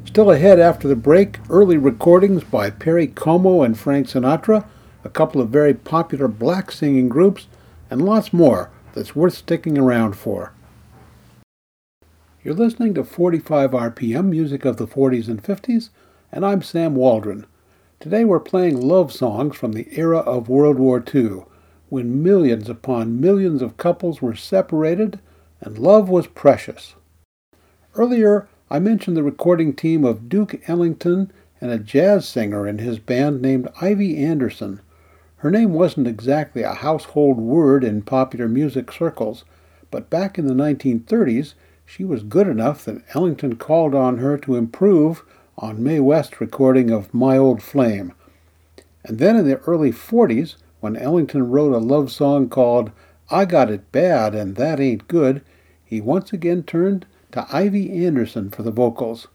Still 0.05 0.29
ahead 0.29 0.59
after 0.59 0.87
the 0.87 0.95
break, 0.95 1.39
early 1.49 1.75
recordings 1.75 2.43
by 2.43 2.69
Perry 2.69 3.07
Como 3.07 3.63
and 3.63 3.75
Frank 3.75 4.05
Sinatra, 4.05 4.67
a 5.03 5.09
couple 5.09 5.41
of 5.41 5.49
very 5.49 5.73
popular 5.73 6.27
black 6.27 6.71
singing 6.71 7.09
groups, 7.09 7.47
and 7.89 8.05
lots 8.05 8.31
more 8.31 8.69
that's 8.93 9.15
worth 9.15 9.33
sticking 9.33 9.79
around 9.79 10.13
for. 10.15 10.53
You're 12.43 12.53
listening 12.53 12.93
to 12.93 13.03
45 13.03 13.71
RPM, 13.71 14.29
music 14.29 14.65
of 14.65 14.77
the 14.77 14.85
40s 14.85 15.27
and 15.27 15.41
50s, 15.41 15.89
and 16.31 16.45
I'm 16.45 16.61
Sam 16.61 16.93
Waldron. 16.93 17.47
Today 17.99 18.23
we're 18.23 18.39
playing 18.39 18.79
love 18.79 19.11
songs 19.11 19.55
from 19.55 19.71
the 19.71 19.87
era 19.97 20.19
of 20.19 20.47
World 20.47 20.77
War 20.77 21.03
II, 21.11 21.45
when 21.89 22.21
millions 22.21 22.69
upon 22.69 23.19
millions 23.19 23.63
of 23.63 23.77
couples 23.77 24.21
were 24.21 24.35
separated 24.35 25.19
and 25.59 25.79
love 25.79 26.07
was 26.07 26.27
precious. 26.27 26.93
Earlier, 27.95 28.47
I 28.71 28.79
mentioned 28.79 29.15
the 29.15 29.21
recording 29.21 29.75
team 29.75 30.03
of 30.03 30.27
Duke 30.27 30.67
Ellington 30.67 31.31
and 31.61 31.69
a 31.69 31.77
jazz 31.77 32.27
singer 32.27 32.67
in 32.67 32.79
his 32.79 32.97
band 32.97 33.39
named 33.39 33.67
Ivy 33.81 34.17
Anderson. 34.17 34.81
Her 35.37 35.51
name 35.51 35.73
wasn't 35.73 36.07
exactly 36.07 36.63
a 36.63 36.73
household 36.73 37.37
word 37.37 37.83
in 37.83 38.01
popular 38.01 38.47
music 38.47 38.91
circles, 38.91 39.45
but 39.91 40.09
back 40.09 40.39
in 40.39 40.47
the 40.47 40.55
1930s, 40.55 41.53
she 41.85 42.03
was 42.03 42.23
good 42.23 42.47
enough 42.47 42.83
that 42.85 43.03
Ellington 43.13 43.57
called 43.57 43.93
on 43.93 44.17
her 44.17 44.39
to 44.39 44.55
improve 44.55 45.23
on 45.59 45.83
Mae 45.83 45.99
West's 45.99 46.41
recording 46.41 46.89
of 46.89 47.13
My 47.13 47.37
Old 47.37 47.61
Flame. 47.61 48.13
And 49.03 49.19
then 49.19 49.35
in 49.35 49.47
the 49.47 49.59
early 49.67 49.91
40s, 49.91 50.55
when 50.79 50.97
Ellington 50.97 51.47
wrote 51.47 51.73
a 51.73 51.77
love 51.77 52.11
song 52.11 52.49
called 52.49 52.91
I 53.29 53.45
Got 53.45 53.69
It 53.69 53.91
Bad 53.91 54.33
and 54.33 54.55
That 54.55 54.79
Ain't 54.79 55.07
Good, 55.07 55.43
he 55.85 56.01
once 56.01 56.33
again 56.33 56.63
turned 56.63 57.05
to 57.33 57.47
Ivy 57.51 58.05
Anderson 58.05 58.51
for 58.51 58.61
the 58.61 58.71
vocals. 58.71 59.27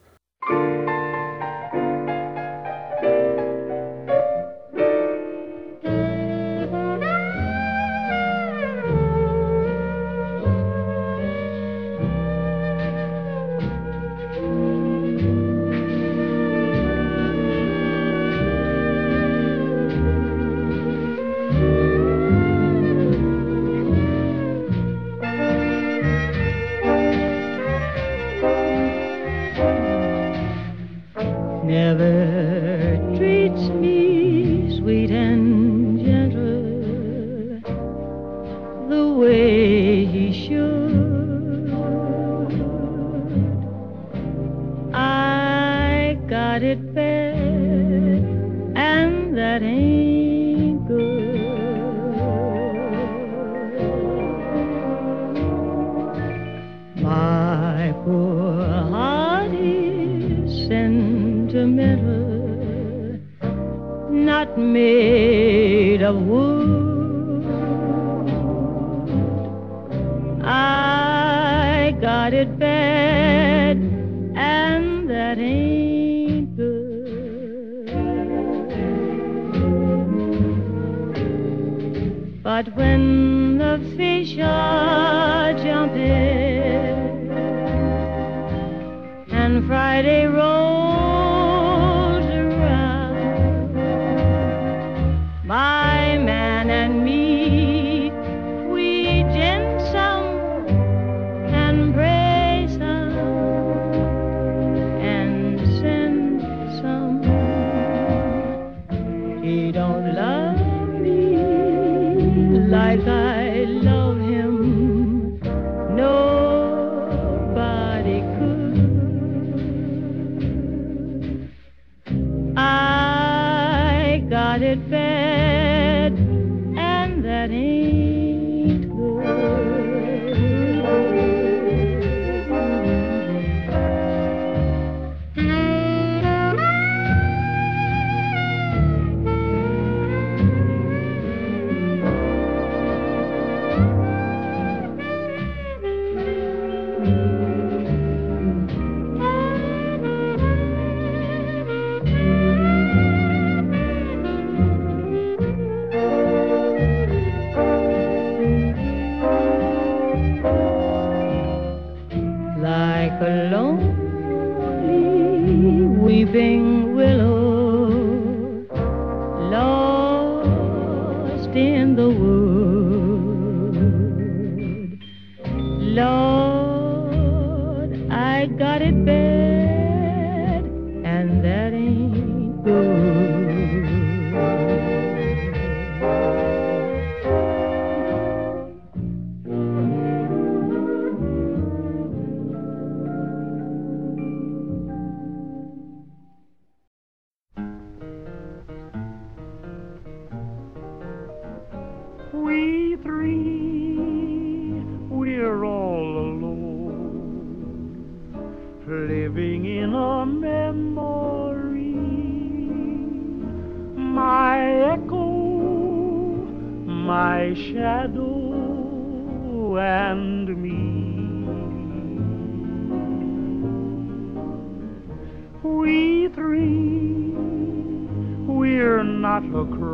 I 113.06 113.44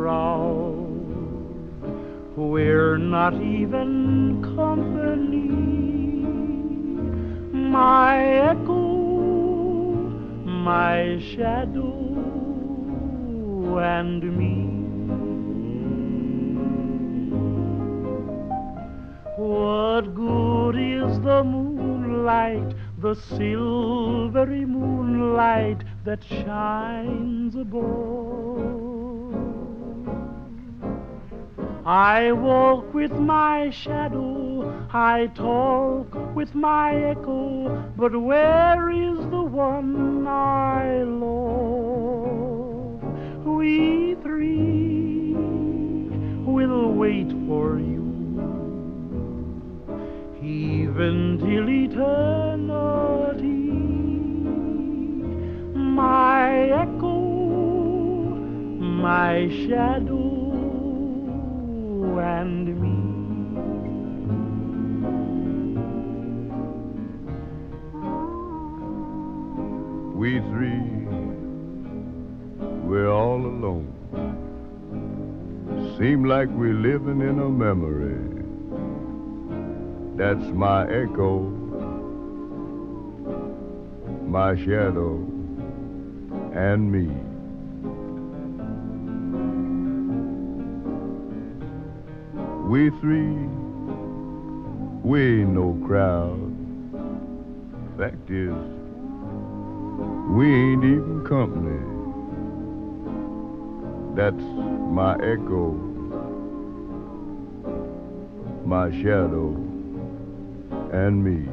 crowd. 0.05 0.85
We're 2.35 2.97
not 2.99 3.33
even 3.41 4.39
company. 4.55 5.47
My 7.79 8.23
echo, 8.51 8.83
my 10.45 11.19
shadow, 11.31 11.89
and 13.79 14.21
me. 14.37 14.55
What 19.37 20.13
good 20.13 20.75
is 20.77 21.19
the 21.21 21.43
moonlight, 21.43 22.75
the 22.99 23.15
silvery 23.15 24.65
moonlight 24.65 25.83
that 26.03 26.23
shines 26.23 27.55
above? 27.55 28.84
I 31.87 32.31
walk 32.31 32.95
with 32.95 33.11
my 33.11 33.69
shadow, 33.69 34.87
I 34.91 35.27
talk 35.35 36.15
with 36.33 36.55
my 36.55 36.95
echo, 36.95 37.91
but 37.95 38.19
where 38.19 38.89
is 38.89 39.19
the 39.29 39.43
one 39.43 40.27
I 40.27 41.03
love? 41.03 43.03
We 43.45 44.15
three 44.23 45.35
will 46.43 46.91
wait 46.93 47.29
for 47.47 47.77
you, 47.77 48.01
even 50.41 51.37
till 51.37 51.69
eternity. 51.69 53.43
My 55.75 56.71
echo, 56.71 57.19
my 58.79 59.49
shadow 59.67 60.44
and 62.19 62.67
me. 62.81 62.95
We 70.15 70.39
three, 70.49 70.81
we're 72.87 73.11
all 73.11 73.45
alone. 73.45 73.91
Seem 75.97 76.23
like 76.25 76.49
we're 76.49 76.73
living 76.73 77.21
in 77.21 77.39
a 77.39 77.49
memory. 77.49 78.21
That's 80.15 80.47
my 80.53 80.83
echo, 80.87 81.41
my 84.25 84.55
shadow, 84.55 85.15
and 86.53 86.91
me. 86.91 87.34
We 92.65 92.89
three, 92.89 93.47
we 95.03 95.41
ain't 95.41 95.49
no 95.49 95.79
crowd. 95.85 96.51
Fact 97.95 98.29
is, 98.31 98.55
we 100.31 100.51
ain't 100.51 100.83
even 100.83 101.23
company. 101.29 101.79
That's 104.15 104.43
my 104.89 105.13
echo, 105.17 105.73
my 108.65 108.89
shadow, 108.89 109.53
and 110.91 111.23
me. 111.23 111.45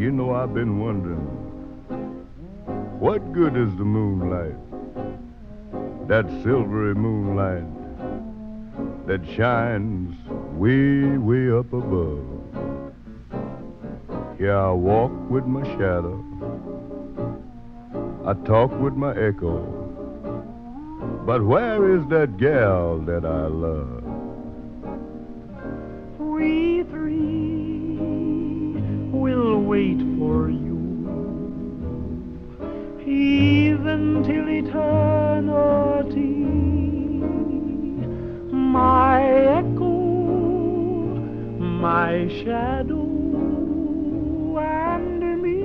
You 0.00 0.12
know, 0.12 0.34
I've 0.36 0.54
been 0.54 0.78
wondering, 0.78 1.26
what 3.00 3.32
good 3.32 3.56
is 3.56 3.74
the 3.76 3.84
moonlight? 3.84 4.61
That 6.12 6.28
silvery 6.42 6.94
moonlight 6.94 7.64
that 9.06 9.26
shines 9.34 10.14
way, 10.52 11.16
way 11.16 11.50
up 11.50 11.72
above. 11.72 12.26
Here 14.36 14.54
I 14.54 14.72
walk 14.72 15.10
with 15.30 15.46
my 15.46 15.64
shadow. 15.64 16.22
I 18.26 18.34
talk 18.44 18.78
with 18.78 18.92
my 18.92 19.16
echo. 19.16 19.56
But 21.24 21.46
where 21.46 21.96
is 21.96 22.06
that 22.08 22.36
gal 22.36 22.98
that 23.06 23.24
I 23.24 23.46
love? 23.46 24.01
Shadow, 42.40 43.06
and 44.58 45.42
me. 45.42 45.62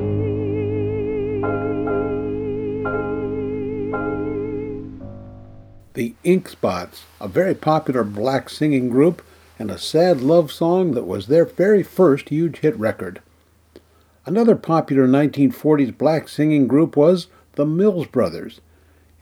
The 5.93 6.15
Ink 6.23 6.49
Spots, 6.49 7.05
a 7.21 7.27
very 7.27 7.55
popular 7.55 8.03
black 8.03 8.49
singing 8.49 8.89
group 8.89 9.23
and 9.57 9.71
a 9.71 9.77
sad 9.77 10.21
love 10.21 10.51
song 10.51 10.91
that 10.91 11.07
was 11.07 11.27
their 11.27 11.45
very 11.45 11.83
first 11.83 12.29
huge 12.29 12.59
hit 12.59 12.77
record. 12.77 13.21
Another 14.25 14.55
popular 14.55 15.07
1940s 15.07 15.97
black 15.97 16.27
singing 16.27 16.67
group 16.67 16.97
was 16.97 17.27
the 17.55 17.65
Mills 17.65 18.07
Brothers. 18.07 18.59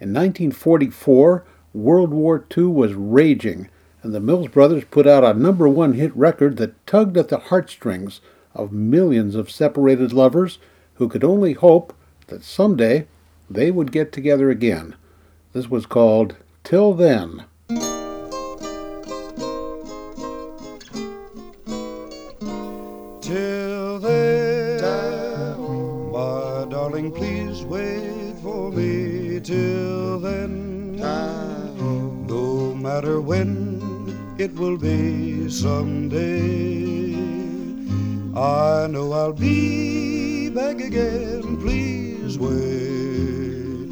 In 0.01 0.13
1944, 0.13 1.45
World 1.73 2.11
War 2.11 2.43
II 2.57 2.65
was 2.65 2.93
raging, 2.93 3.69
and 4.05 4.13
the 4.13 4.19
Mills 4.19 4.49
Brothers 4.49 4.83
put 4.91 5.07
out 5.07 5.23
a 5.23 5.33
number 5.33 5.67
one 5.67 5.93
hit 5.93 6.15
record 6.15 6.57
that 6.57 6.85
tugged 6.85 7.17
at 7.17 7.29
the 7.29 7.39
heartstrings 7.39 8.21
of 8.53 8.71
millions 8.71 9.33
of 9.33 9.49
separated 9.49 10.13
lovers 10.13 10.59
who 10.93 11.09
could 11.09 11.23
only 11.23 11.53
hope 11.53 11.91
that 12.27 12.43
someday 12.43 13.07
they 13.49 13.71
would 13.71 13.91
get 13.91 14.11
together 14.11 14.51
again. 14.51 14.93
This 15.53 15.71
was 15.71 15.87
called 15.87 16.35
Till 16.63 16.93
Then. 16.93 17.45
Till 23.21 23.97
then, 23.97 24.81
my 26.11 26.67
darling, 26.69 27.11
please 27.11 27.63
wait 27.63 28.35
for 28.43 28.71
me. 28.71 29.39
Till 29.39 30.19
then, 30.19 30.97
no 32.27 32.75
matter 32.75 33.19
when 33.19 33.74
it 34.37 34.53
will 34.55 34.77
be 34.77 35.49
someday, 35.49 37.13
I 38.35 38.87
know 38.87 39.13
I'll 39.13 39.31
be 39.31 40.49
back 40.49 40.81
again. 40.81 41.57
Please 41.57 42.37
wait. 42.37 43.89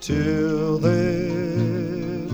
Till 0.00 0.78
then, 0.78 2.28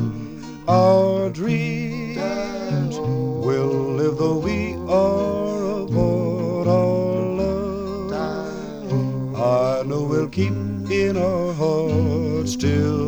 our 0.66 1.28
dreams 1.30 2.97
will 2.97 3.95
live 4.01 4.16
though 4.16 4.38
we 4.38 4.74
are 4.88 5.82
apart. 5.82 6.66
Our 6.66 7.20
love, 7.42 9.34
I 9.36 9.82
know 9.86 10.05
we'll 10.05 10.28
keep 10.28 10.53
in 10.53 11.16
our 11.18 11.53
hearts 11.53 12.57
till 12.57 13.03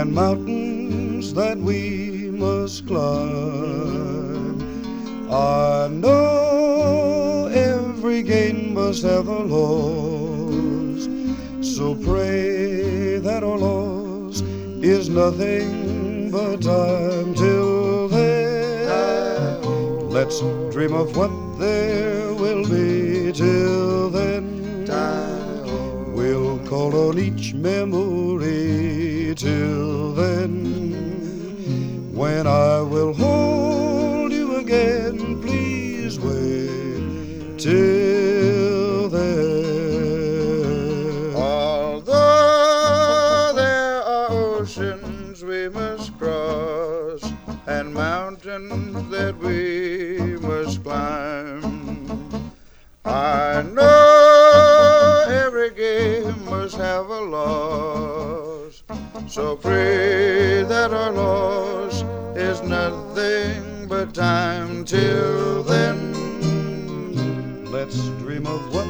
and 0.00 0.14
mountains 0.14 1.34
that 1.34 1.58
we 1.58 2.30
must 2.30 2.86
climb, 2.86 4.58
I 5.30 5.88
know 5.88 7.50
every 7.52 8.22
gain 8.22 8.72
must 8.72 9.02
have 9.02 9.28
a 9.28 9.40
loss. 9.40 11.04
So 11.60 11.94
pray 11.96 13.18
that 13.18 13.44
our 13.44 13.58
loss 13.58 14.40
is 14.80 15.10
nothing 15.10 16.30
but 16.30 16.62
time 16.62 17.34
till 17.34 18.08
then. 18.08 19.60
Let's 20.08 20.40
dream 20.72 20.94
of 20.94 21.14
what 21.14 21.30
there 21.58 22.32
will 22.32 22.66
be 22.66 23.32
till 23.32 24.08
then. 24.08 24.86
We'll 26.14 26.58
call 26.60 27.08
on 27.08 27.18
each 27.18 27.52
memory 27.52 28.89
till 29.50 30.12
then. 30.12 30.52
When 32.20 32.46
I 32.46 32.80
will 32.92 33.12
hold 33.14 34.32
you 34.32 34.56
again, 34.56 35.40
please 35.42 36.14
wait 36.20 37.58
till 37.58 39.08
then. 39.08 39.74
Although 41.34 42.12
there 43.62 44.02
are 44.16 44.30
oceans 44.30 45.42
we 45.42 45.68
must 45.68 46.16
cross 46.18 47.22
and 47.66 47.92
mountains 47.94 49.10
that 49.10 49.34
we 49.46 50.36
must 50.48 50.84
climb, 50.84 51.62
I 53.04 53.62
know 53.62 55.24
every 55.44 55.70
game 55.70 56.44
must 56.44 56.76
have 56.76 57.06
a 57.08 57.20
loss. 57.36 58.49
So 59.30 59.54
pray 59.54 60.64
that 60.64 60.92
our 60.92 61.12
loss 61.12 62.02
is 62.36 62.60
nothing 62.62 63.86
but 63.86 64.12
time 64.12 64.84
till 64.84 65.62
then. 65.62 66.10
Let's 67.70 68.08
dream 68.18 68.48
of 68.48 68.74
what 68.74 68.89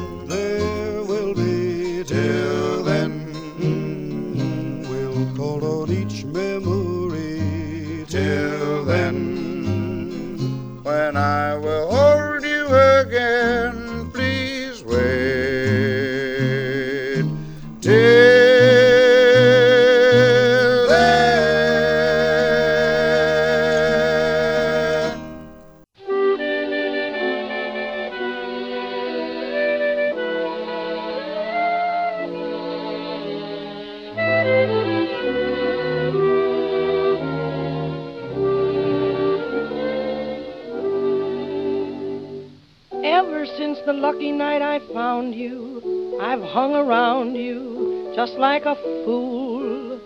like 48.41 48.65
a 48.65 48.73
fool, 49.05 50.01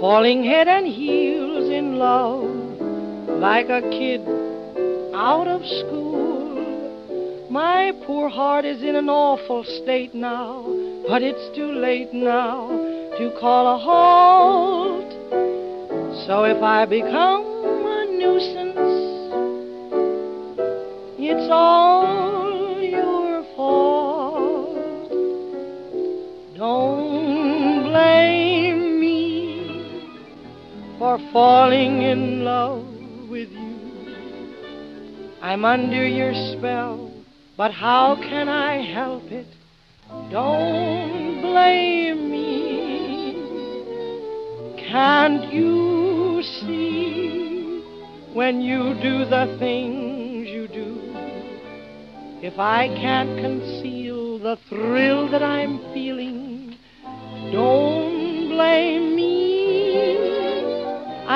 falling 0.00 0.42
head 0.42 0.66
and 0.68 0.86
heels 0.86 1.68
in 1.68 1.98
love, 1.98 2.48
like 3.28 3.68
a 3.68 3.82
kid 3.90 4.22
out 5.14 5.46
of 5.46 5.60
school. 5.66 7.46
My 7.50 7.92
poor 8.06 8.30
heart 8.30 8.64
is 8.64 8.82
in 8.82 8.96
an 8.96 9.10
awful 9.10 9.64
state 9.64 10.14
now, 10.14 10.62
but 11.06 11.20
it's 11.20 11.54
too 11.54 11.70
late 11.70 12.14
now 12.14 12.68
to 13.18 13.36
call 13.38 13.74
a 13.74 13.78
halt. 13.78 15.12
So 16.26 16.44
if 16.44 16.62
I 16.62 16.86
become 16.86 17.44
a 17.44 18.06
nuisance, 18.18 18.57
falling 31.32 32.02
in 32.02 32.44
love 32.44 32.86
with 33.28 33.50
you. 33.50 33.68
I'm 35.42 35.64
under 35.64 36.06
your 36.06 36.32
spell, 36.56 37.12
but 37.56 37.72
how 37.72 38.16
can 38.16 38.48
I 38.48 38.82
help 38.92 39.24
it? 39.24 39.46
Don't 40.30 41.42
blame 41.42 42.30
me. 42.30 42.48
Can't 44.90 45.52
you 45.52 46.42
see 46.42 47.82
when 48.32 48.60
you 48.60 48.94
do 49.02 49.24
the 49.26 49.56
things 49.58 50.48
you 50.48 50.66
do? 50.68 50.98
If 52.40 52.58
I 52.58 52.88
can't 52.88 53.38
conceal 53.38 54.38
the 54.38 54.56
thrill 54.68 55.28
that 55.30 55.42
I'm 55.42 55.78
feeling, 55.92 56.76
don't 57.52 58.48
blame 58.48 59.14
me. 59.16 59.37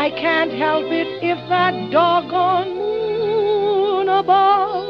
I 0.02 0.10
can't 0.10 0.50
help 0.50 0.86
it 0.86 1.22
if 1.22 1.38
that 1.48 1.92
doggone 1.92 2.74
moon 2.74 4.08
above 4.08 4.88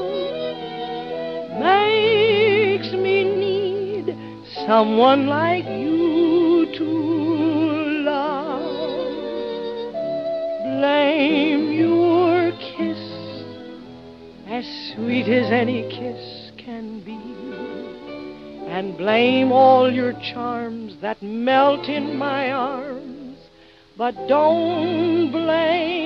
makes 1.60 2.90
me 2.94 3.22
need 3.22 4.16
someone 4.66 5.26
like 5.26 5.66
you 5.66 6.64
to 6.78 6.84
love. 8.08 8.62
Blame 10.80 11.72
your 11.72 12.52
kiss 12.52 13.44
as 14.48 14.64
sweet 14.94 15.28
as 15.28 15.52
any 15.52 15.82
kiss 15.90 16.52
can 16.56 17.00
be. 17.04 17.20
And 18.66 18.96
blame 18.96 19.52
all 19.52 19.92
your 19.92 20.14
charms 20.32 20.96
that 21.02 21.20
melt 21.20 21.86
in 21.90 22.16
my 22.16 22.50
arms. 22.50 23.01
But 24.02 24.26
don't 24.26 25.30
blame 25.30 26.01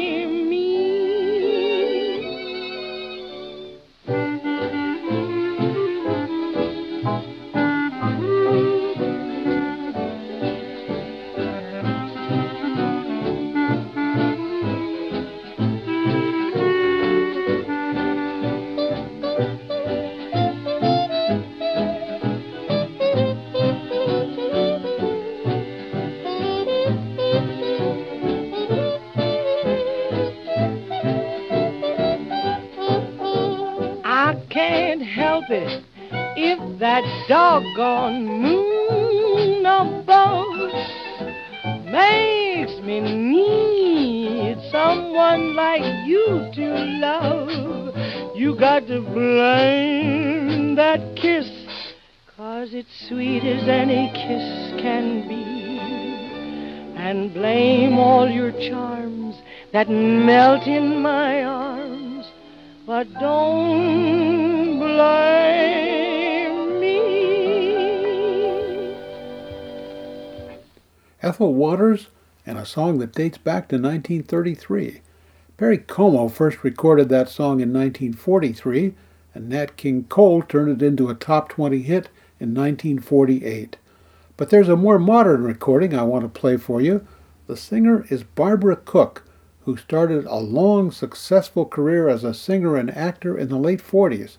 doggone 37.28 38.24
moon 38.24 39.66
above 39.66 40.54
makes 41.86 42.80
me 42.84 43.00
need 43.00 44.58
someone 44.70 45.56
like 45.56 45.82
you 46.06 46.48
to 46.54 46.74
love. 47.00 48.36
You 48.36 48.56
got 48.56 48.86
to 48.86 49.00
blame 49.00 50.76
that 50.76 51.16
kiss, 51.16 51.50
cause 52.36 52.68
it's 52.72 53.08
sweet 53.08 53.42
as 53.42 53.68
any 53.68 54.08
kiss 54.14 54.80
can 54.80 55.26
be. 55.28 55.44
And 56.96 57.34
blame 57.34 57.98
all 57.98 58.28
your 58.28 58.52
charms 58.52 59.36
that 59.72 59.88
melt 59.88 60.66
in 60.66 61.02
my 61.02 61.42
arms. 61.42 62.26
But 62.86 63.12
don't 63.14 64.78
blame 64.78 65.95
Ethel 71.26 71.54
Waters 71.54 72.06
and 72.46 72.56
a 72.56 72.64
song 72.64 72.98
that 72.98 73.10
dates 73.10 73.36
back 73.36 73.66
to 73.68 73.74
1933. 73.74 75.00
Perry 75.56 75.78
Como 75.78 76.28
first 76.28 76.62
recorded 76.62 77.08
that 77.08 77.28
song 77.28 77.58
in 77.58 77.72
1943, 77.72 78.94
and 79.34 79.48
Nat 79.48 79.76
King 79.76 80.04
Cole 80.04 80.42
turned 80.42 80.80
it 80.80 80.86
into 80.86 81.08
a 81.08 81.14
top 81.14 81.48
20 81.48 81.82
hit 81.82 82.10
in 82.38 82.54
1948. 82.54 83.76
But 84.36 84.50
there's 84.50 84.68
a 84.68 84.76
more 84.76 85.00
modern 85.00 85.42
recording 85.42 85.96
I 85.96 86.04
want 86.04 86.22
to 86.22 86.40
play 86.40 86.56
for 86.58 86.80
you. 86.80 87.04
The 87.48 87.56
singer 87.56 88.06
is 88.08 88.22
Barbara 88.22 88.76
Cook, 88.76 89.24
who 89.64 89.76
started 89.76 90.26
a 90.26 90.36
long, 90.36 90.92
successful 90.92 91.64
career 91.66 92.08
as 92.08 92.22
a 92.22 92.34
singer 92.34 92.76
and 92.76 92.96
actor 92.96 93.36
in 93.36 93.48
the 93.48 93.58
late 93.58 93.82
40s. 93.82 94.36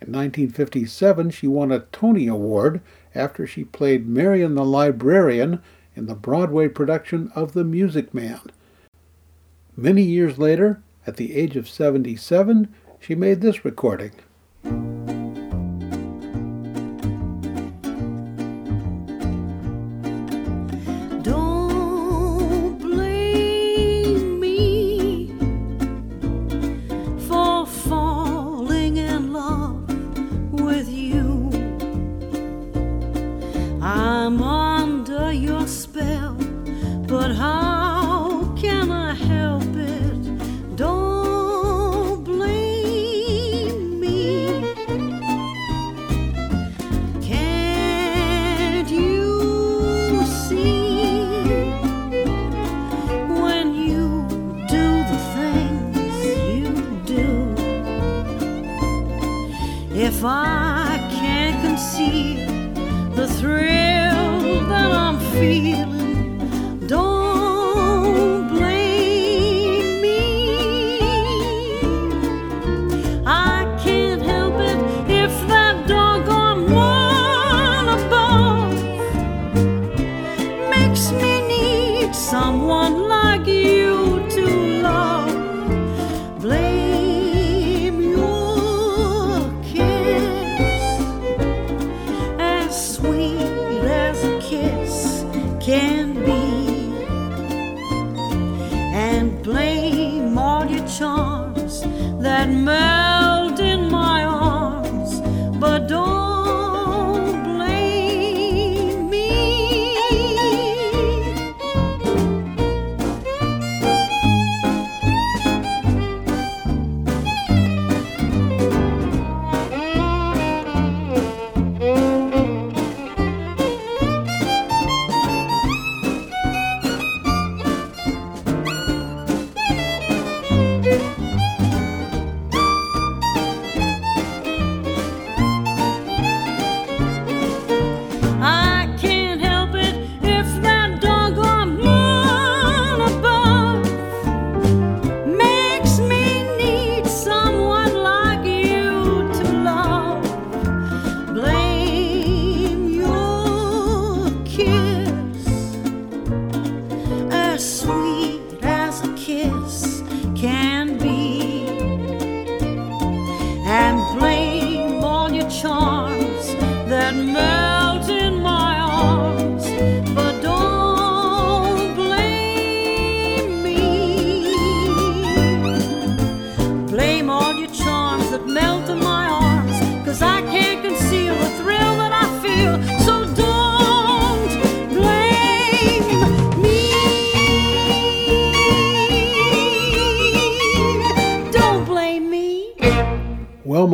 In 0.00 0.10
1957, 0.10 1.30
she 1.30 1.46
won 1.46 1.70
a 1.70 1.86
Tony 1.92 2.26
Award 2.26 2.80
after 3.14 3.46
she 3.46 3.62
played 3.62 4.08
Marion 4.08 4.56
the 4.56 4.64
Librarian 4.64 5.62
in 5.94 6.06
the 6.06 6.14
Broadway 6.14 6.68
production 6.68 7.30
of 7.34 7.52
The 7.52 7.64
Music 7.64 8.12
Man. 8.12 8.40
Many 9.76 10.02
years 10.02 10.38
later, 10.38 10.82
at 11.06 11.16
the 11.16 11.34
age 11.34 11.56
of 11.56 11.68
77, 11.68 12.74
she 13.00 13.14
made 13.14 13.40
this 13.40 13.64
recording. 13.64 14.12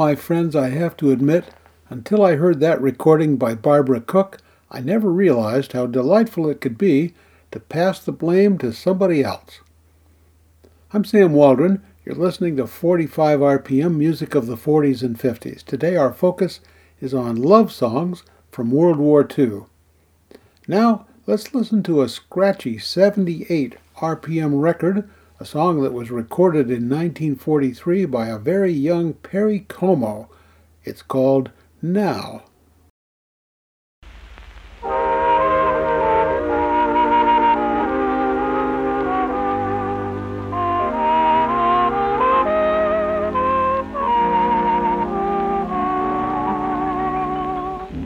My 0.01 0.15
friends, 0.15 0.57
I 0.57 0.71
have 0.71 0.97
to 0.97 1.11
admit, 1.11 1.45
until 1.91 2.25
I 2.25 2.37
heard 2.37 2.59
that 2.61 2.81
recording 2.81 3.37
by 3.37 3.55
Barbara 3.55 4.01
Cook, 4.01 4.39
I 4.71 4.81
never 4.81 5.13
realized 5.13 5.75
how 5.75 5.85
delightful 5.85 6.49
it 6.49 6.63
could 6.63 6.79
be 6.79 7.13
to 7.51 7.61
pass 7.61 8.01
the 8.01 8.11
blame 8.11 8.57
to 8.61 8.73
somebody 8.73 9.23
else. 9.23 9.61
I'm 10.95 11.05
Sam 11.05 11.35
Waldron. 11.35 11.83
You're 12.03 12.15
listening 12.15 12.57
to 12.57 12.67
45 12.67 13.41
RPM 13.41 13.97
music 13.97 14.35
of 14.35 14.47
the 14.47 14.57
40s 14.57 15.03
and 15.03 15.19
50s. 15.19 15.63
Today 15.63 15.97
our 15.97 16.15
focus 16.15 16.61
is 17.03 17.13
on 17.13 17.37
love 17.37 17.71
songs 17.71 18.23
from 18.51 18.71
World 18.71 18.97
War 18.97 19.29
II. 19.39 19.65
Now, 20.67 21.07
let's 21.27 21.53
listen 21.53 21.83
to 21.83 22.01
a 22.01 22.09
scratchy 22.09 22.79
78 22.79 23.77
RPM 23.97 24.63
record, 24.63 25.11
a 25.41 25.45
song 25.47 25.81
that 25.81 25.95
was 25.95 26.11
recorded 26.11 26.67
in 26.67 26.91
1943 26.91 28.05
by 28.05 28.27
a 28.27 28.37
very 28.37 28.71
young 28.71 29.15
Perry 29.15 29.61
Como. 29.61 30.29
It's 30.85 31.01
called 31.01 31.51
Now. 31.81 32.45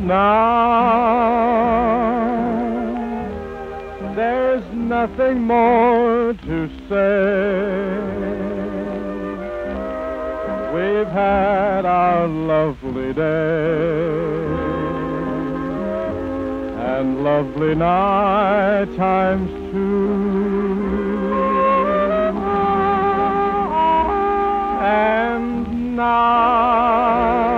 Now 0.07 0.64
nothing 5.07 5.43
more 5.43 6.33
to 6.33 6.69
say. 6.89 7.85
We've 10.75 11.13
had 11.13 11.85
our 11.85 12.27
lovely 12.27 13.13
day 13.13 14.45
and 16.91 17.23
lovely 17.23 17.75
night 17.75 18.97
times 18.97 19.51
too. 19.73 20.15
And 24.81 25.97
now 25.97 27.54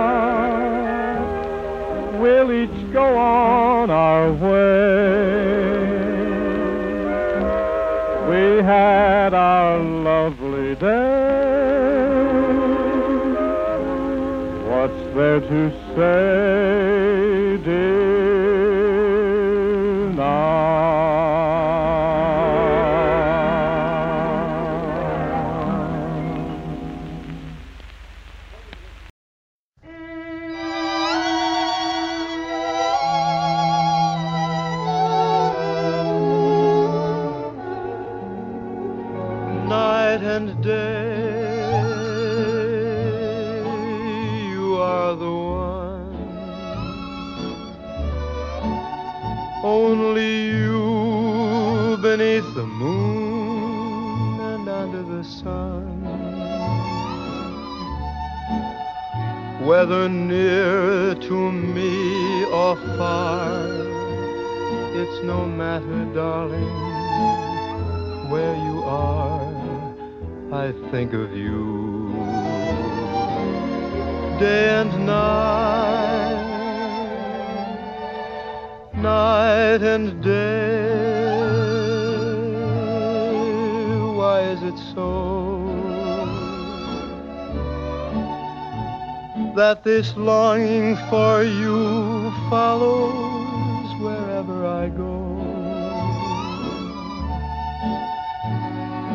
there 15.17 15.39
to 15.39 15.71
say, 15.95 17.63
dear, 17.63 17.96
that 89.77 89.83
this 89.83 90.15
longing 90.15 90.95
for 91.09 91.43
you 91.43 92.31
follows 92.49 94.01
wherever 94.01 94.65
I 94.65 94.89
go? 94.89 95.25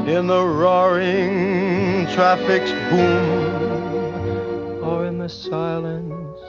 in 0.06 0.26
the 0.26 0.44
roaring 0.44 2.06
traffic's 2.08 2.72
boom 2.90 4.82
or 4.82 5.06
in 5.06 5.16
the 5.16 5.28
silence 5.28 6.40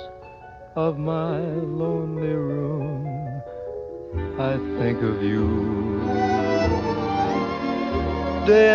of 0.75 0.97
my 0.97 1.37
lonely 1.37 2.33
room 2.33 3.05
I 4.39 4.57
think 4.79 5.03
of 5.03 5.21
you 5.21 6.01
day 8.47 8.72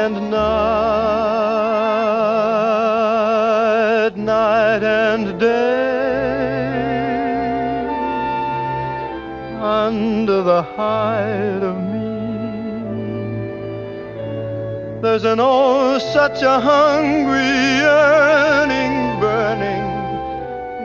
there's 15.00 15.24
an 15.24 15.38
oh, 15.40 15.98
such 15.98 16.42
a 16.42 16.60
hungry 16.60 17.54
yearning 17.78 19.20
burning 19.20 19.86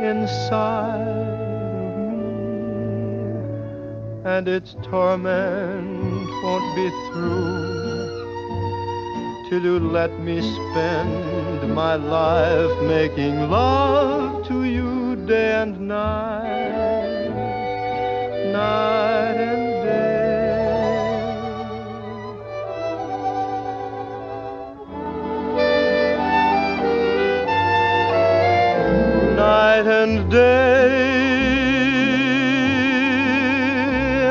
inside 0.06 1.08
of 1.82 1.98
me, 2.12 2.20
and 4.26 4.48
its 4.48 4.76
torment 4.84 6.30
won't 6.44 6.76
be 6.76 6.90
through 7.08 7.74
till 9.50 9.64
you 9.64 9.80
let 9.80 10.12
me 10.20 10.42
spend 10.42 11.74
my 11.74 11.96
life 11.96 12.84
making 12.84 13.50
love 13.50 14.48
to 14.48 14.64
you 14.64 15.16
day 15.26 15.62
and 15.62 15.80
night, 15.88 17.30
night 18.52 19.38
and 19.38 19.63
day 30.34 31.14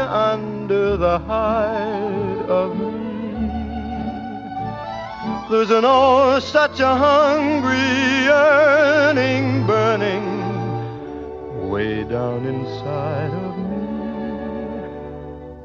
under 0.00 0.96
the 0.96 1.18
hide 1.20 2.44
of 2.48 2.76
me. 2.76 2.90
There's 5.48 5.70
an 5.70 5.84
oh, 5.84 6.40
such 6.40 6.80
a 6.80 6.94
hungry 6.96 7.92
yearning 8.24 9.64
burning 9.64 10.26
way 11.70 12.02
down 12.02 12.46
inside 12.46 13.32
of 13.46 13.56
me. 13.58 13.82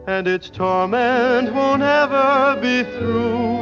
And 0.06 0.28
its 0.28 0.52
torment 0.52 1.52
won't 1.52 1.82
ever 1.82 2.60
be 2.62 2.84
through 2.84 3.58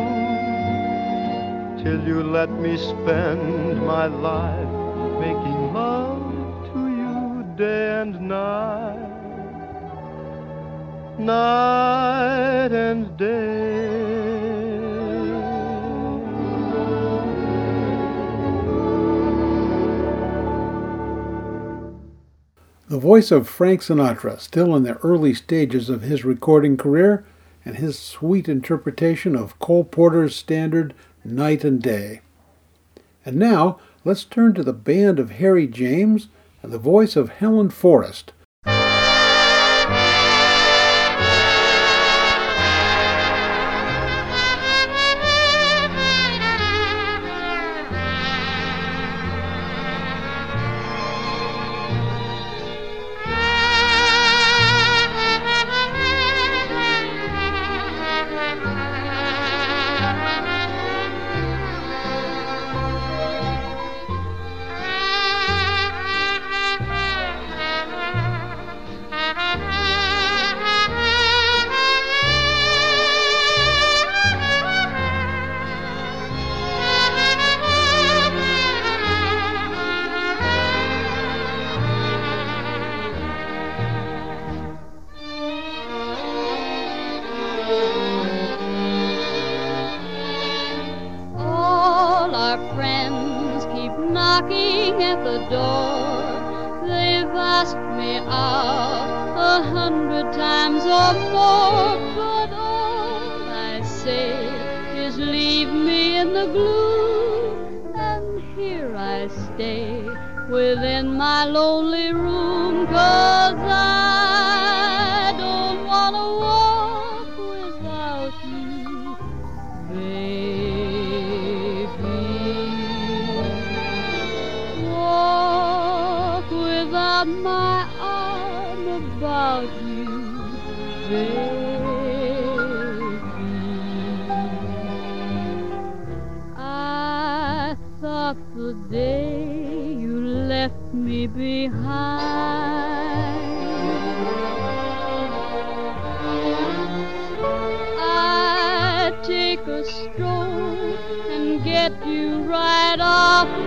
till 1.82 2.00
you 2.06 2.22
let 2.22 2.50
me 2.50 2.76
spend 2.76 3.82
my 3.86 4.08
life 4.08 4.65
day 7.56 8.02
and 8.02 8.20
night, 8.28 9.00
night 11.18 12.72
and 12.72 13.18
day. 13.18 14.26
The 22.88 23.00
voice 23.00 23.32
of 23.32 23.48
Frank 23.48 23.82
Sinatra, 23.82 24.40
still 24.40 24.76
in 24.76 24.84
the 24.84 24.98
early 24.98 25.34
stages 25.34 25.90
of 25.90 26.02
his 26.02 26.26
recording 26.26 26.76
career, 26.76 27.26
and 27.64 27.78
his 27.78 27.98
sweet 27.98 28.50
interpretation 28.50 29.36
of 29.36 29.58
Cole 29.60 29.86
Porter's 29.86 30.36
standard 30.36 30.94
Night 31.24 31.64
and 31.64 31.82
Day. 31.82 32.22
And 33.26 33.38
now, 33.38 33.80
let's 34.04 34.24
turn 34.24 34.54
to 34.56 34.64
the 34.64 34.74
band 34.74 35.20
of 35.20 35.32
Harry 35.32 35.68
James 35.68 36.28
the 36.72 36.78
voice 36.78 37.16
of 37.16 37.30
Helen 37.30 37.70
Forrest. 37.70 38.34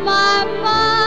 My 0.05 0.45
mind. 0.63 0.98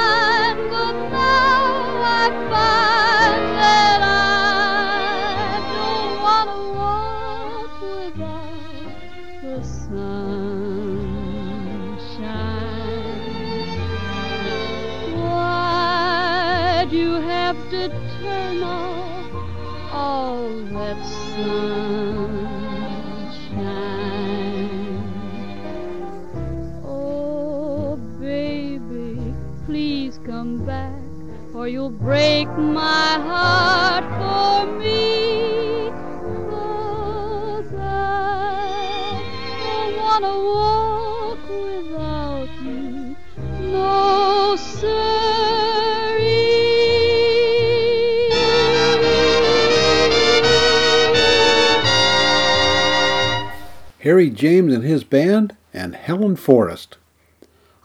Harry 54.22 54.30
James 54.30 54.72
and 54.72 54.84
his 54.84 55.04
band, 55.04 55.56
and 55.74 55.96
Helen 55.96 56.36
Forrest. 56.36 56.98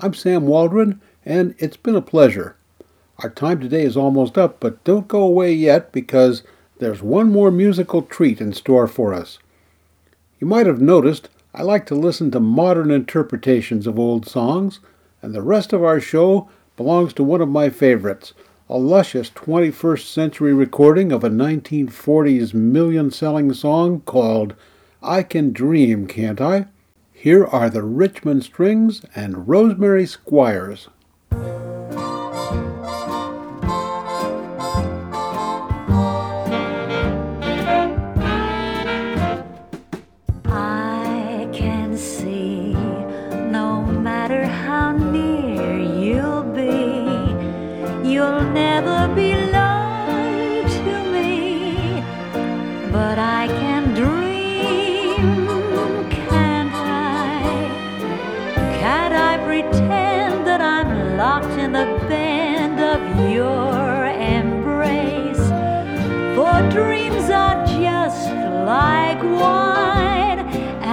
I'm 0.01 0.13
Sam 0.13 0.47
Waldron, 0.47 1.01
and 1.25 1.55
it's 1.57 1.79
been 1.79 1.97
a 1.97 2.03
pleasure. 2.03 2.57
Our 3.21 3.31
time 3.31 3.59
today 3.59 3.85
is 3.85 3.97
almost 3.97 4.37
up, 4.37 4.61
but 4.61 4.85
don't 4.85 5.09
go 5.09 5.23
away 5.23 5.55
yet 5.55 5.93
because 5.93 6.43
there's 6.79 7.01
one 7.01 7.33
more 7.33 7.51
musical 7.51 8.03
treat 8.03 8.39
in 8.39 8.53
store 8.53 8.87
for 8.87 9.15
us. 9.15 9.39
You 10.39 10.47
might 10.47 10.67
have 10.67 10.79
noticed 10.79 11.31
I 11.55 11.63
like 11.63 11.87
to 11.87 11.95
listen 11.95 12.31
to 12.33 12.39
modern 12.39 12.91
interpretations 12.91 13.87
of 13.87 13.99
old 13.99 14.29
songs, 14.29 14.81
and 15.23 15.35
the 15.35 15.41
rest 15.41 15.73
of 15.73 15.83
our 15.83 16.01
show 16.01 16.51
belongs 16.77 17.15
to 17.15 17.25
one 17.25 17.41
of 17.41 17.49
my 17.49 17.71
favorites, 17.71 18.35
a 18.69 18.77
luscious 18.77 19.31
21st 19.31 20.05
century 20.05 20.53
recording 20.53 21.13
of 21.13 21.25
a 21.25 21.31
1940s 21.31 22.53
million 22.53 23.11
selling 23.11 23.55
song 23.55 24.01
called 24.01 24.55
I 25.03 25.23
Can 25.23 25.53
Dream, 25.53 26.07
Can't 26.07 26.41
I? 26.41 26.67
Here 27.13 27.45
are 27.45 27.69
the 27.69 27.83
Richmond 27.83 28.45
Strings 28.45 29.03
and 29.15 29.47
Rosemary 29.49 30.07
Squires. 30.07 30.89
I 40.47 41.49
can 41.53 41.97
see 41.97 42.73
no 42.73 43.83
matter 43.85 44.47
how 44.47 44.93
near 44.97 45.79
you'll 45.79 46.43
be, 46.43 48.09
you'll 48.09 48.43
never 48.53 49.15
be 49.15 49.35
loved 49.53 49.76
the 61.77 62.09
band 62.09 62.81
of 62.81 63.03
your 63.31 64.07
embrace? 64.07 65.47
For 66.37 66.57
dreams 66.71 67.29
are 67.29 67.59
just 67.67 68.31
like 68.73 69.21
wine, 69.23 70.39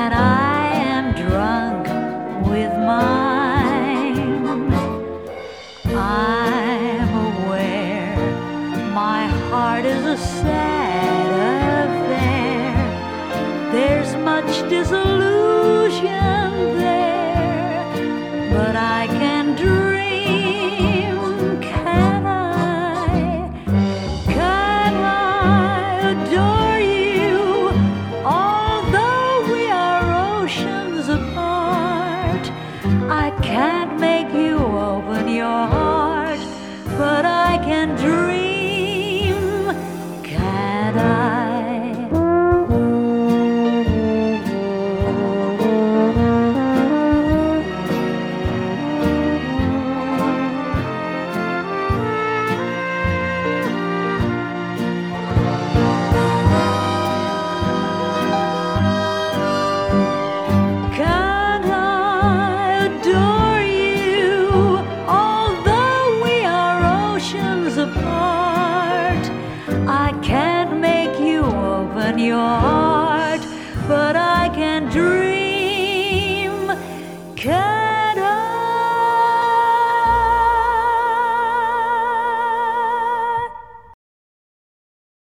and 0.01 0.13
I 0.13 0.59
am 0.93 1.05
drunk 1.25 1.83
with 2.49 2.73
mine. 2.93 4.73
I'm 5.95 7.11
aware 7.31 8.17
my 9.03 9.27
heart 9.47 9.85
is 9.85 10.03
a 10.05 10.17
sad 10.17 11.29
affair. 11.87 12.75
There's 13.71 14.11
much 14.31 14.51